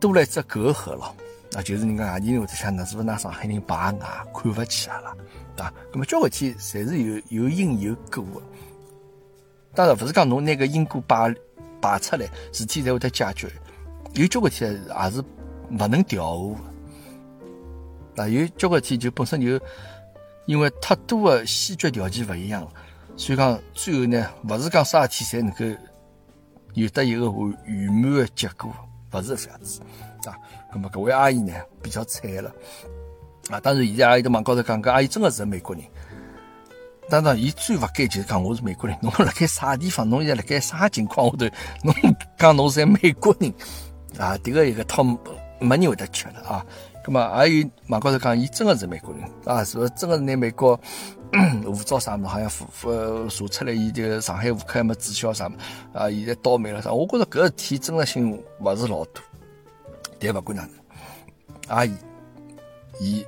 [0.00, 1.12] 多了一只隔阂了，
[1.50, 3.98] 那就是人家外地人会得想，那是不是拿上海人排外，
[4.32, 5.12] 看勿起阿拉，
[5.56, 5.74] 对伐？
[5.92, 8.46] 那么交关天侪是有有因有果的。
[9.74, 11.34] 当然，勿是讲侬拿个因果摆
[11.80, 13.50] 摆出来，事体才会得解决。
[14.14, 16.56] 有交关天也是勿能调和。
[18.18, 19.60] 那有交关天就本身就
[20.46, 22.68] 因为太多的先决条件勿一样了，
[23.16, 25.80] 所以讲最后呢，勿是讲啥事体侪能够
[26.74, 28.74] 有得一个完圆满的结果。
[29.10, 29.80] 不是这样子
[30.26, 30.36] 啊，
[30.70, 32.52] 那么各位阿姨呢比较惨了
[33.48, 33.58] 啊。
[33.58, 35.82] 当然，现在阿姨在网高头讲，搿阿姨真的是美国人。
[37.08, 38.94] 当然，伊最勿该就是讲我是美国人。
[39.00, 40.06] 侬辣盖啥地方？
[40.06, 41.56] 侬现在辣盖啥情况下头？
[41.84, 41.94] 侬
[42.36, 43.50] 讲侬是美国人
[44.18, 44.36] 啊？
[44.44, 45.02] 迭个一个套
[45.58, 46.66] 没人会得吃了啊。
[47.08, 49.64] 那么还有网高头讲，伊真的是美国人啊？
[49.64, 50.78] 是不是真的是拿美国
[51.64, 52.28] 护照啥么？
[52.28, 52.50] 好像
[52.84, 55.56] 呃查出来，伊这个上海户口还没注销啥么？
[55.94, 56.92] 啊，现在倒霉了啥？
[56.92, 58.30] 我觉着搿事体真实性
[58.60, 59.22] 勿是老多。
[60.20, 60.70] 但勿管哪能，
[61.68, 61.94] 阿姨，
[63.00, 63.24] 伊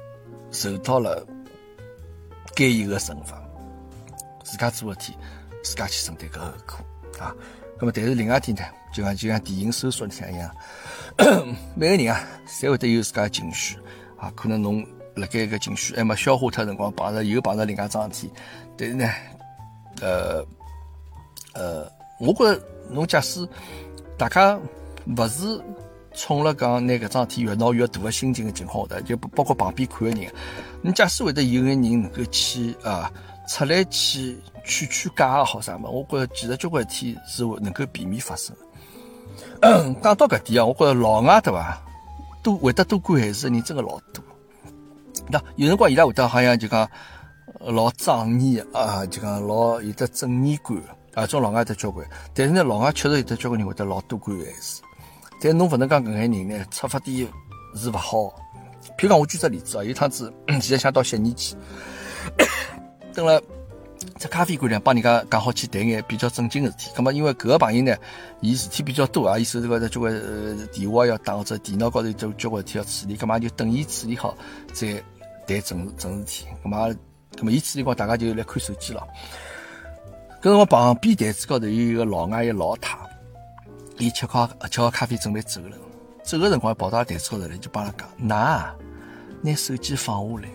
[0.51, 1.27] 受到了
[2.55, 3.43] 该有的惩罚，
[4.45, 5.17] 自家做事体，
[5.65, 7.35] 自家去承担搿后果啊。
[7.79, 8.63] 那么，但是另外一点呢，
[8.93, 10.55] 就像就像电影搜索里向一样。
[11.75, 13.77] 每个人啊，侪会得有自家情绪
[14.17, 14.33] 啊。
[14.35, 18.33] 可能侬辣盖个情绪还没消化脱辰光，碰着又碰着另外桩事体。
[18.77, 19.09] 但是呢，
[20.01, 20.45] 呃
[21.53, 23.47] 呃，我觉着侬假使
[24.17, 24.59] 大家
[25.17, 25.61] 勿是
[26.15, 30.33] 冲了讲拿搿桩事体越闹越大的心情的情况下头，就包括旁边看的人，
[30.81, 33.13] 你假使会得有个人能够去啊
[33.47, 38.63] 出来去劝劝架也好啥么，我觉着其实交关事体是能够避免发生的。
[40.03, 41.83] 讲到搿点啊，我觉着老外对伐，
[42.43, 44.25] 都会得多管闲事的人真的老多。
[45.29, 46.89] 那有辰光伊拉会得好像就讲
[47.61, 50.77] 老仗义啊，就讲老有得正义感
[51.15, 52.07] 啊，种老外得交关。
[52.35, 54.83] 但是呢，老外确实有得交关人会得老多管闲事。
[55.43, 57.29] 但侬勿能讲搿眼人呢，出发点
[57.75, 58.17] 是勿好。
[58.97, 61.55] 譬如讲，我举只例子啊，有趟子 现在想到悉尼去，
[63.15, 63.41] 等了
[64.19, 66.91] 只咖啡馆里帮人家讲好去谈眼比较正经个事体。
[66.97, 67.97] 葛末因为搿个朋友呢，
[68.41, 74.37] 伊事体比较多啊，伊手头高头交关电话要打或者电脑高头就交关事体要处理，葛末就等伊处理好
[74.73, 75.03] 再
[75.47, 76.47] 谈正正事体。
[76.63, 76.95] 葛末
[77.37, 79.07] 葛末伊处理光，大家就来看手机了。
[80.41, 82.99] 搿辰光旁边台子高头有一个老外一个老太。
[83.99, 85.77] 伊吃好吃好咖啡，准备走了。
[86.23, 88.27] 走个辰光，跑到台子高头来，就帮他讲：“㑚
[89.43, 90.47] 拿手机放下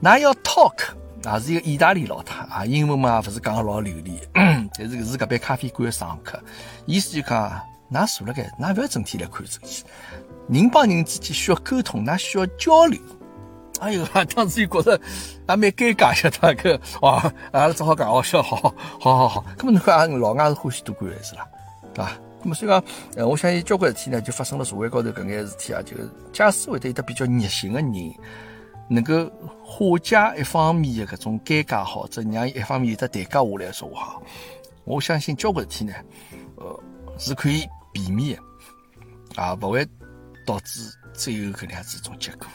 [0.00, 0.94] 来，㑚要 talk。”
[1.24, 6.38] 也是一个意大利老太啊，英文嘛，勿是讲老流利， 但是是搿边咖啡馆的常客。
[6.86, 7.60] 意思就讲，
[7.92, 9.84] 㑚坐辣盖，㑚勿要整天来看手机。
[10.48, 13.00] 人帮人之间需要沟通，㑚需要交流。
[13.80, 14.04] 哎哟，
[14.34, 15.00] 当时就觉着
[15.48, 19.44] 也蛮尴尬，晓得个哦，阿拉只好讲哦，笑，好好好好好。
[19.56, 21.46] 搿么侬看，老外是欢喜多管闲事啦，
[21.94, 22.12] 对伐？
[22.42, 22.84] 咁么所以讲，
[23.16, 25.96] 呃，我相信交关事体呢，就发生了社会高头搿眼事体啊，就
[26.32, 27.92] 假使会得有得比较热心的人，
[28.88, 29.26] 能够
[29.62, 34.20] 化解一方面的搿种尴尬，或者让一方面有得台阶下来说话，
[34.84, 35.94] 我相信交关事体呢，
[36.56, 36.80] 呃，
[37.18, 38.38] 是可以避免
[39.34, 39.86] 的，啊，勿会
[40.46, 42.46] 导致最后搿能样子一种结果。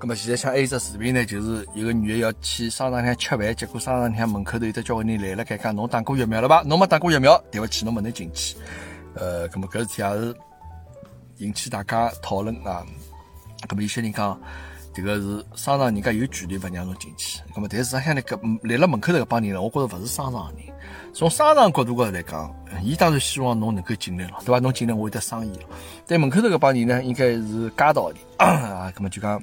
[0.00, 6.64] 咁么现在像还有只视频呢，就是一个女的要去商场里吃饭，结果商场里门口头有得交关人来了，该讲侬打过疫苗了吧？
[6.66, 8.56] 侬没打过疫苗，对勿起，侬勿能进去。
[9.14, 10.36] 呃，咁么搿事体也是
[11.36, 12.84] 引起大家讨论啊。
[13.68, 14.40] 咁么有些人讲，
[14.94, 17.40] 这个是商场人家有权利勿让侬进去。
[17.54, 20.74] 咁么，但是实际上呢，搿立辣门口头搿帮人呢，我觉着勿是商场人。
[21.14, 24.58] 从商场角度高头来讲，伊当然希望侬能够进来了，对伐？
[24.60, 25.64] 侬进来我会得生意了。
[26.06, 28.92] 但门口头搿帮人呢，应该是街道里 啊。
[28.96, 29.42] 咁么就讲，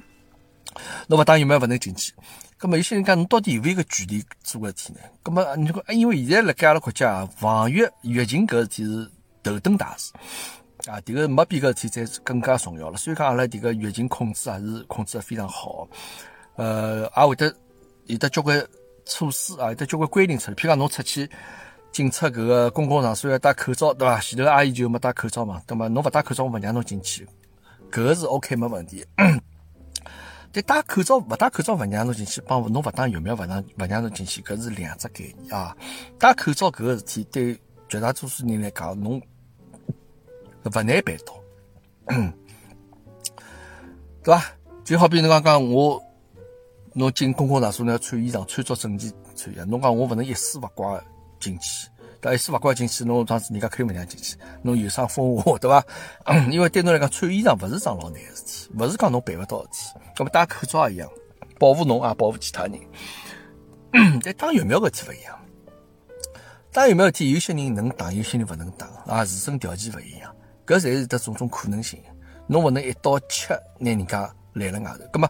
[1.08, 2.12] 侬勿打疫苗勿能进去。
[2.58, 5.00] 咁么有些人讲，侬到底有勿有个权利做搿事体呢？
[5.24, 9.10] 咁么你讲，因为现在辣盖阿拉国家，防疫疫情搿事体是。
[9.42, 10.12] 头等大事
[10.86, 11.00] 啊！
[11.04, 12.96] 迭个没比搿事体再更加重要了。
[12.96, 15.86] 所以讲，阿拉迭个疫情控制还是控制得非常好。
[16.56, 17.54] 呃，也会得
[18.06, 18.66] 有得交关
[19.04, 20.54] 措施啊，有得交关规定出来。
[20.54, 21.28] 譬如讲，侬出去
[21.92, 24.18] 进出搿个公共场所要戴口罩，对伐？
[24.20, 25.88] 前头阿姨就没戴口罩嘛，对伐？
[25.88, 27.26] 侬勿戴口罩，我勿让侬进去。
[27.90, 29.04] 搿个是 OK 没问题。
[30.52, 35.76] 但戴口罩勿戴口罩勿让侬进去，帮侬勿打疫苗勿让勿让侬进去，搿是两只概念啊。
[36.18, 39.20] 戴口罩搿个事体对绝大多数人来讲，侬。
[40.68, 41.40] 勿难办到，
[44.22, 44.44] 对伐？
[44.84, 46.02] 就好比侬刚刚我，
[46.94, 49.64] 侬进公共场所，侬要穿衣裳，穿着整齐穿衣裳。
[49.64, 51.00] 侬讲我勿能一丝勿挂
[51.38, 51.88] 进去，
[52.20, 55.84] 但一丝勿挂进去，侬当时人家肯定勿让进去，侬有伤风化，对伐？
[56.50, 60.00] 因为对侬来讲，穿衣裳勿是桩老难个事体，勿是讲侬办勿到个事体。
[60.16, 61.08] 搿么戴口罩也一样，
[61.58, 62.80] 保护侬也保护其他人。
[64.22, 65.38] 但打疫苗搿体勿一样，
[66.72, 70.19] 打疫苗搿体有些人能打，有些人勿能打，啊，自身条件勿一样。
[70.70, 72.00] 搿才是得种种可能性，
[72.46, 75.04] 侬勿能一刀切拿人家拦辣外头。
[75.12, 75.28] 葛末，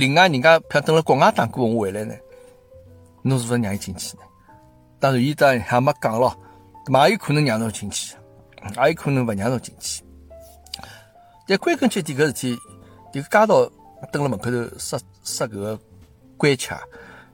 [0.00, 2.12] 另外人家譬如等辣国外打过，我回来呢，
[3.22, 4.24] 侬是勿是让伊进去呢？
[4.98, 6.36] 当然，伊当还没讲咯，
[6.88, 8.16] 嘛也有可能让侬进去，
[8.82, 10.02] 也有可能勿让侬进去。
[11.46, 12.58] 但归根结底，搿事体，
[13.12, 13.70] 迭个街道
[14.10, 15.78] 蹲辣门口头设设搿个
[16.36, 16.82] 关卡，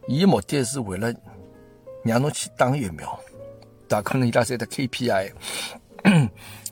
[0.09, 1.11] 伊目的是为了
[2.05, 3.19] 让侬去打疫苗，
[3.89, 4.03] 对伐？
[4.03, 5.33] 可能伊拉在得 KPI。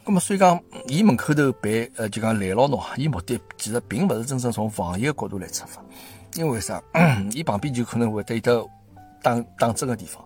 [0.07, 5.83] 咁么，所以讲，伊门口头办，呃，就讲拦牢侬，伊目的其实并勿是真正从防疫个角度来出发，
[6.35, 6.81] 因为啥？
[7.35, 8.69] 伊旁边就可能会得有得
[9.21, 10.25] 打打针个地方，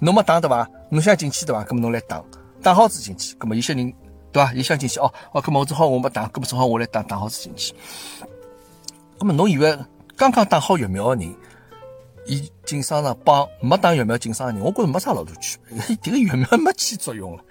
[0.00, 0.68] 侬没打对伐？
[0.90, 1.64] 侬想进去对伐？
[1.64, 2.20] 咁么侬来打，
[2.60, 3.36] 打好子进去。
[3.36, 3.94] 咁么有些人
[4.32, 4.52] 对伐？
[4.54, 7.72] 伊想进去哦，哦，咁么我正好我没打，咁么正好我来打，打好子进去。
[9.20, 9.78] 咁么侬以为
[10.16, 11.32] 刚刚打好疫苗个人，
[12.26, 17.44] 伊进商场帮没打疫苗进商场人，我觉着没啥老大区别， 迭个疫苗没起作用了。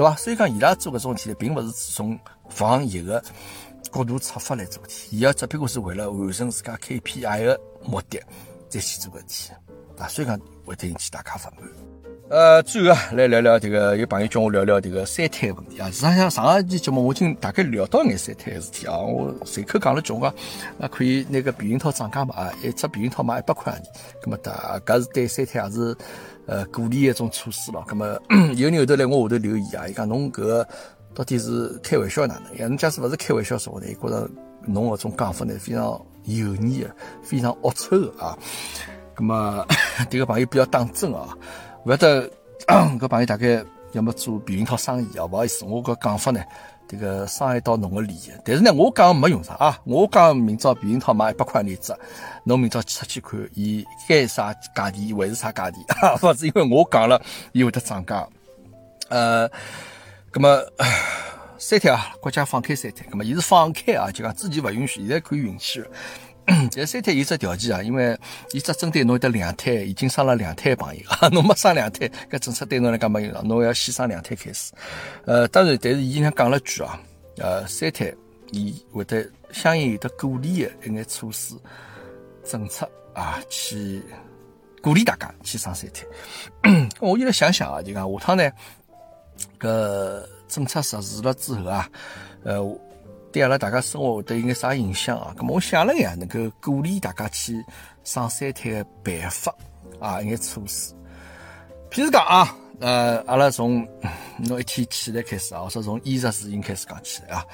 [0.00, 0.16] 对伐？
[0.16, 3.22] 所以讲，伊拉做搿种事体呢，并勿是从防疫个
[3.92, 8.18] 角度出发来做事体，伊要只不过是为了完成自家 KPI 个目的
[8.70, 9.52] 再去做搿事体
[9.98, 10.08] 啊。
[10.08, 11.70] 所以讲，会得引起大家不满。
[12.30, 15.90] 呃，最后啊，来聊聊这个，有朋友叫我聊聊这个三胎问题啊。
[15.90, 18.96] 实际上，上一期节目我已经大概聊到眼三胎个事体啊。
[18.96, 20.32] 我随口讲了句话，
[20.80, 22.50] 啊，可以那个避孕套涨价嘛？
[22.62, 23.86] 一只避孕套卖一百块洋钿，
[24.24, 25.94] 咁么大搿是对三胎也是。
[26.50, 27.84] 呃，鼓励一种措施咯。
[27.86, 28.18] 那么
[28.58, 30.66] 有人后头来我下头留言啊，伊讲侬搿
[31.14, 32.56] 到底是开玩笑哪能？
[32.58, 34.28] 呀，侬假使勿是开玩笑说话呢，伊觉着
[34.66, 35.84] 侬搿种讲法呢非常
[36.24, 36.90] 油腻的，
[37.22, 38.36] 非常恶臭的啊。
[39.16, 39.64] 那么，
[40.10, 41.38] 迭个朋友比较当真啊，
[41.86, 42.28] 勿晓得
[42.66, 45.24] 搿朋友大概要么做避孕套生意啊？
[45.26, 46.42] 勿好意思，我搿讲法呢，
[46.90, 48.32] 这个伤害到侬的利益。
[48.44, 51.94] 但是呢，我讲没用场啊，我讲明朝避孕套卖一百块一只，
[52.42, 55.76] 侬明朝出去看，伊该啥价钿还是啥价钿，
[56.26, 57.22] 勿是因为我讲了，
[57.52, 58.26] 伊会得涨价。
[59.08, 59.48] 呃。
[60.32, 60.62] 咁么
[61.58, 65.84] 三天啊，国家放开三天，咁么伊是放开啊，就讲之前勿允许，现在可以允许。
[66.76, 68.18] 但三胎有只条件啊，因为
[68.52, 74.72] 伊只针对侬得两胎，已经生了两胎朋友啊， 侬没生两胎，搿政策对侬来讲没用，侬要先生两胎开始。
[75.24, 77.00] 呃，当然，但是伊呢讲了句啊，
[77.38, 78.12] 呃，三胎
[78.50, 81.54] 伊会得相应有得鼓励的一眼措施
[82.44, 84.02] 政策啊，去
[84.82, 86.88] 鼓励大家去生三胎。
[87.00, 88.50] 我现在想想啊，就讲下趟呢。
[89.58, 91.88] 搿政策实施了之后啊，
[92.44, 92.60] 呃，
[93.32, 95.34] 对阿拉大家生活会得有眼啥影响啊？
[95.38, 97.64] 咁么我想了眼，能够鼓励大家去
[98.04, 99.54] 生三胎的办法
[100.00, 100.92] 啊，一眼措施。
[101.90, 103.86] 譬如讲啊，呃，阿拉从
[104.38, 107.44] 侬一天起来开始啊，或者从衣食住行开始讲起来啊，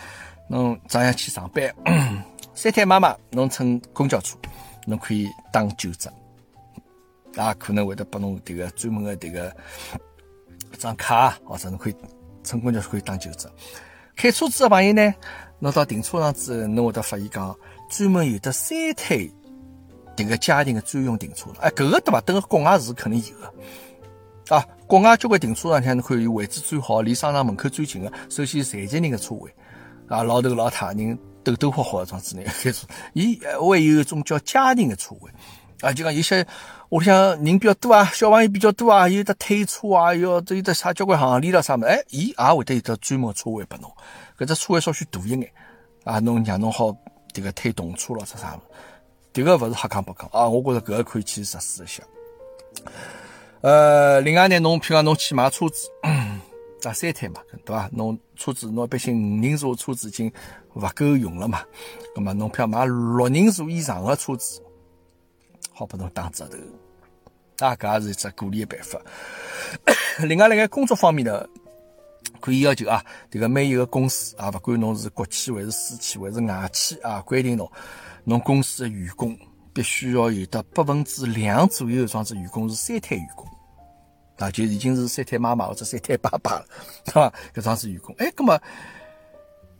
[0.49, 1.75] 侬早上去上班，
[2.55, 4.37] 三胎妈妈侬乘公交车，
[4.87, 6.13] 侬可以打九折，
[7.37, 9.55] 啊，可能会得拨侬迭个专门的迭个
[10.73, 10.77] 一。
[10.79, 11.97] 张卡，或者侬可以
[12.45, 13.51] 乘公交车可以打九折。
[14.15, 15.15] 开车子的朋友呢，
[15.59, 17.57] 侬到停车场之后，侬会得发现讲，
[17.91, 19.29] 专门有的三胎
[20.17, 21.63] 迭个家庭的专用停车场。
[21.63, 22.21] 哎，搿个对伐？
[22.21, 24.57] 等个国外是肯定有的。
[24.57, 29.51] 啊，国外交关停车场，像侬看有位置最好、离商场门口最近的，首先残疾人的车位，
[30.09, 35.31] 啊，老头老太人抖抖霍霍的状子呢开车， 伊还有一种叫家庭的车位。
[35.83, 36.47] 啊，就讲有些
[36.89, 41.87] 屋里向人比较多啊，小朋友比较多啊，有的推车啊，有这有的啥交关行李了啥么？
[41.87, 43.93] 哎，伊也会得有个专门车位拨侬，
[44.39, 45.51] 搿只车位稍许大一眼
[46.05, 46.97] 啊，侬让侬好
[47.33, 48.63] 迭个推动车咯，啥啥么？
[49.33, 52.03] 迭个勿是瞎讲八讲啊，我觉着搿个可以去实施一下。
[53.63, 55.89] 呃，另外呢，侬譬如讲侬去买车子，
[56.81, 57.89] 打 三胎嘛，对伐？
[57.93, 60.33] 侬车子侬一般性五人座车子已经
[60.75, 61.63] 勿够用了嘛，
[62.15, 64.63] 葛末侬譬如买六人座以上的车子。
[65.73, 68.99] 好拨侬打折头，啊，搿也是一只鼓励的办法。
[70.25, 71.47] 另外，辣盖工作方面呢，
[72.47, 77.69] 可以要求啊，迭个每一个公司啊，勿管侬是国企还是私企还是外企啊，规定侬，
[78.23, 79.37] 侬公司的员工
[79.75, 83.45] 必须要有得百分之两左右双子员工是三胎员工，
[84.37, 86.67] 啊，就已经是三胎妈妈或者三胎爸爸了，
[87.05, 87.33] 对伐？
[87.53, 88.57] 搿双子员工，哎，葛么，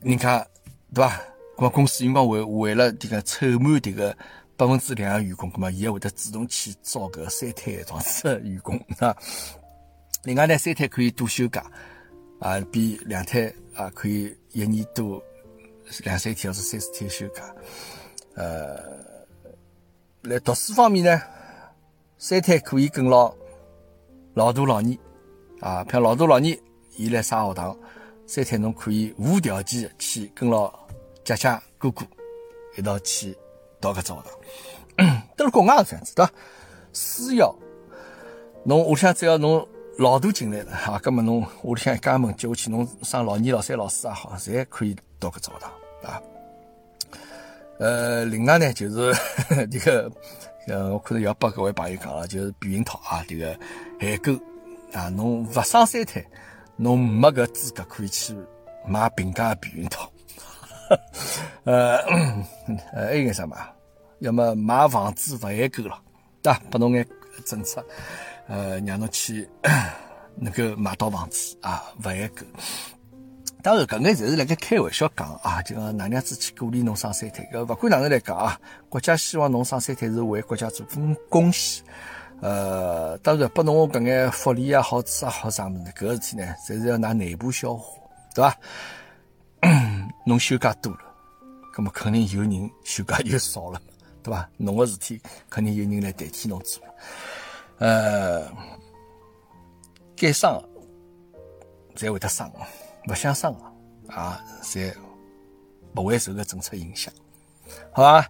[0.01, 0.45] 人家
[0.93, 1.21] 对伐？
[1.55, 4.13] 搿么公司应该为为了迭个凑满迭个。
[4.59, 9.15] 百分之两的员工，葛么伊也会得主动去招搿三胎状子员工啊。
[10.23, 11.63] 另外呢，三胎可以多休假
[12.39, 15.23] 啊，比两胎啊可以一年多
[16.03, 17.43] 两三天或者三四天休假。
[18.35, 18.77] 呃，
[20.23, 21.21] 来读书方面呢，
[22.17, 23.33] 三胎可以跟牢
[24.33, 24.97] 老大老二
[25.61, 26.41] 啊，譬如老大老二
[26.95, 27.77] 伊来上学堂，
[28.25, 30.71] 三胎侬可以无条件去跟牢
[31.23, 32.05] 姐姐哥哥
[32.77, 33.37] 一道去。
[33.79, 34.23] 到搿只学
[34.97, 36.33] 堂， 都是国外是这样子，对伐？
[36.93, 37.55] 私校，
[38.65, 39.67] 侬我想只要侬
[39.97, 45.71] 老大进来了，哈， 葛末侬屋里向一家门接下去，侬上老二、老三、老四也好，侪可以到搿只学堂，
[46.03, 46.21] 啊。
[47.79, 49.13] 呃，另外呢，就是
[49.71, 50.11] 这个，
[50.67, 53.57] 呃，我可能要拨各位朋友讲了，就是避孕套啊，这个
[53.99, 54.33] 限购
[54.93, 56.23] 啊，侬勿生三胎，
[56.75, 58.35] 侬没搿资格可以去
[58.87, 60.11] 买平价避孕套。
[61.65, 61.97] 呃，
[62.93, 63.57] 呃，还有眼啥嘛？
[64.19, 65.99] 要么买房子勿限购了，
[66.41, 66.61] 对吧？
[66.71, 67.05] 拨侬眼
[67.45, 67.85] 政策，
[68.47, 69.47] 呃，让侬去
[70.35, 72.45] 能 够买到房子啊，勿限购。
[73.63, 77.43] 当然，搿眼侪是辣盖开玩笑讲啊，就讲哪能样子去鼓励侬生三胎？
[77.51, 81.83] 搿勿管哪能来讲啊，国家希望侬生三胎是为国家做份贡献。
[82.39, 87.99] 呃，当然拨侬搿眼福利啊、好处啊、好啥物事，搿个事体呢，侪是要拿内部消化，
[88.33, 88.57] 对伐？
[90.23, 90.99] 侬休假多了，
[91.75, 93.81] 那么肯定有人休假又少了，
[94.23, 94.47] 对吧？
[94.55, 95.19] 侬个事体
[95.49, 96.93] 肯定有人来代替侬做了。
[97.79, 98.47] 呃，
[100.15, 100.61] 该生
[101.95, 102.51] 才会得生，
[103.05, 103.55] 不想生
[104.07, 104.93] 啊，才
[105.93, 107.13] 不会受个政策影响，
[107.91, 108.25] 好吧？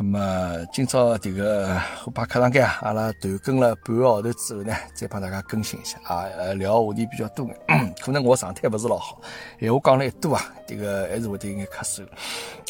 [0.00, 6.22] 那么今朝这个虎爸课堂间啊，阿拉断更了半个号头之后呢，再帮大家更新一下啊。
[6.36, 7.44] 呃，聊话题比较多，
[8.00, 9.20] 可能我状态不是老好，
[9.58, 12.06] 闲话讲了一多啊，这个还是会得有眼咳嗽。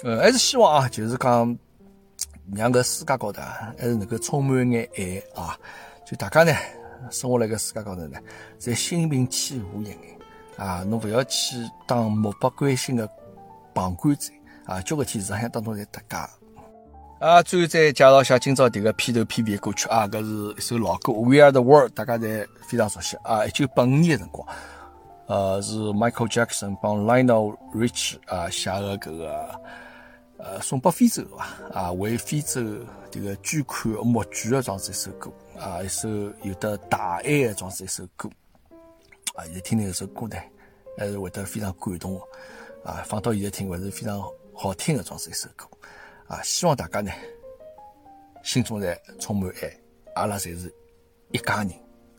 [0.05, 1.59] 呃，还是希望啊，就是讲
[2.55, 3.43] 让个世界高头
[3.79, 5.59] 还是能够充满一眼爱啊。
[6.09, 6.57] 就大家呢，
[7.11, 8.19] 生活辣个世界高头呢，
[8.57, 9.99] 在心平气和一眼
[10.57, 11.57] 啊，侬勿要去
[11.87, 13.07] 当漠不关心的
[13.75, 14.33] 旁观者
[14.65, 16.31] 啊，交关天实际上当中侪搭界。
[17.21, 23.45] 啊，最后再介绍一下今朝迭个片头片尾歌曲啊，搿是一首老歌《We Are the World》，大家侪非常熟悉啊。
[23.45, 24.49] 一九八五年的辰光，
[25.27, 29.61] 呃，是 Michael Jackson 帮 Lionel Rich 啊写的搿个
[30.39, 31.47] 呃送拨非洲伐
[31.79, 32.63] 啊，为非洲
[33.13, 35.31] 迭个捐款募捐的装子一首歌
[35.61, 36.09] 啊，一首
[36.43, 38.31] 有的大爱的装子一首歌
[39.35, 39.45] 啊。
[39.45, 40.37] 现在听听这首歌呢，
[40.97, 42.21] 还是会得非常感动
[42.85, 44.23] 啊，放到现在听还是非常
[44.55, 45.67] 好听的装子一首歌。
[46.29, 47.11] 啊，希望大家呢
[48.43, 49.77] 心中侪充满爱，
[50.15, 50.73] 阿拉侪是
[51.33, 51.73] 一家人，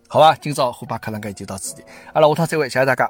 [0.07, 0.35] 好吧？
[0.41, 1.83] 今朝虎爸课堂间就到此地，
[2.13, 3.09] 阿拉下趟再会，谢谢大家。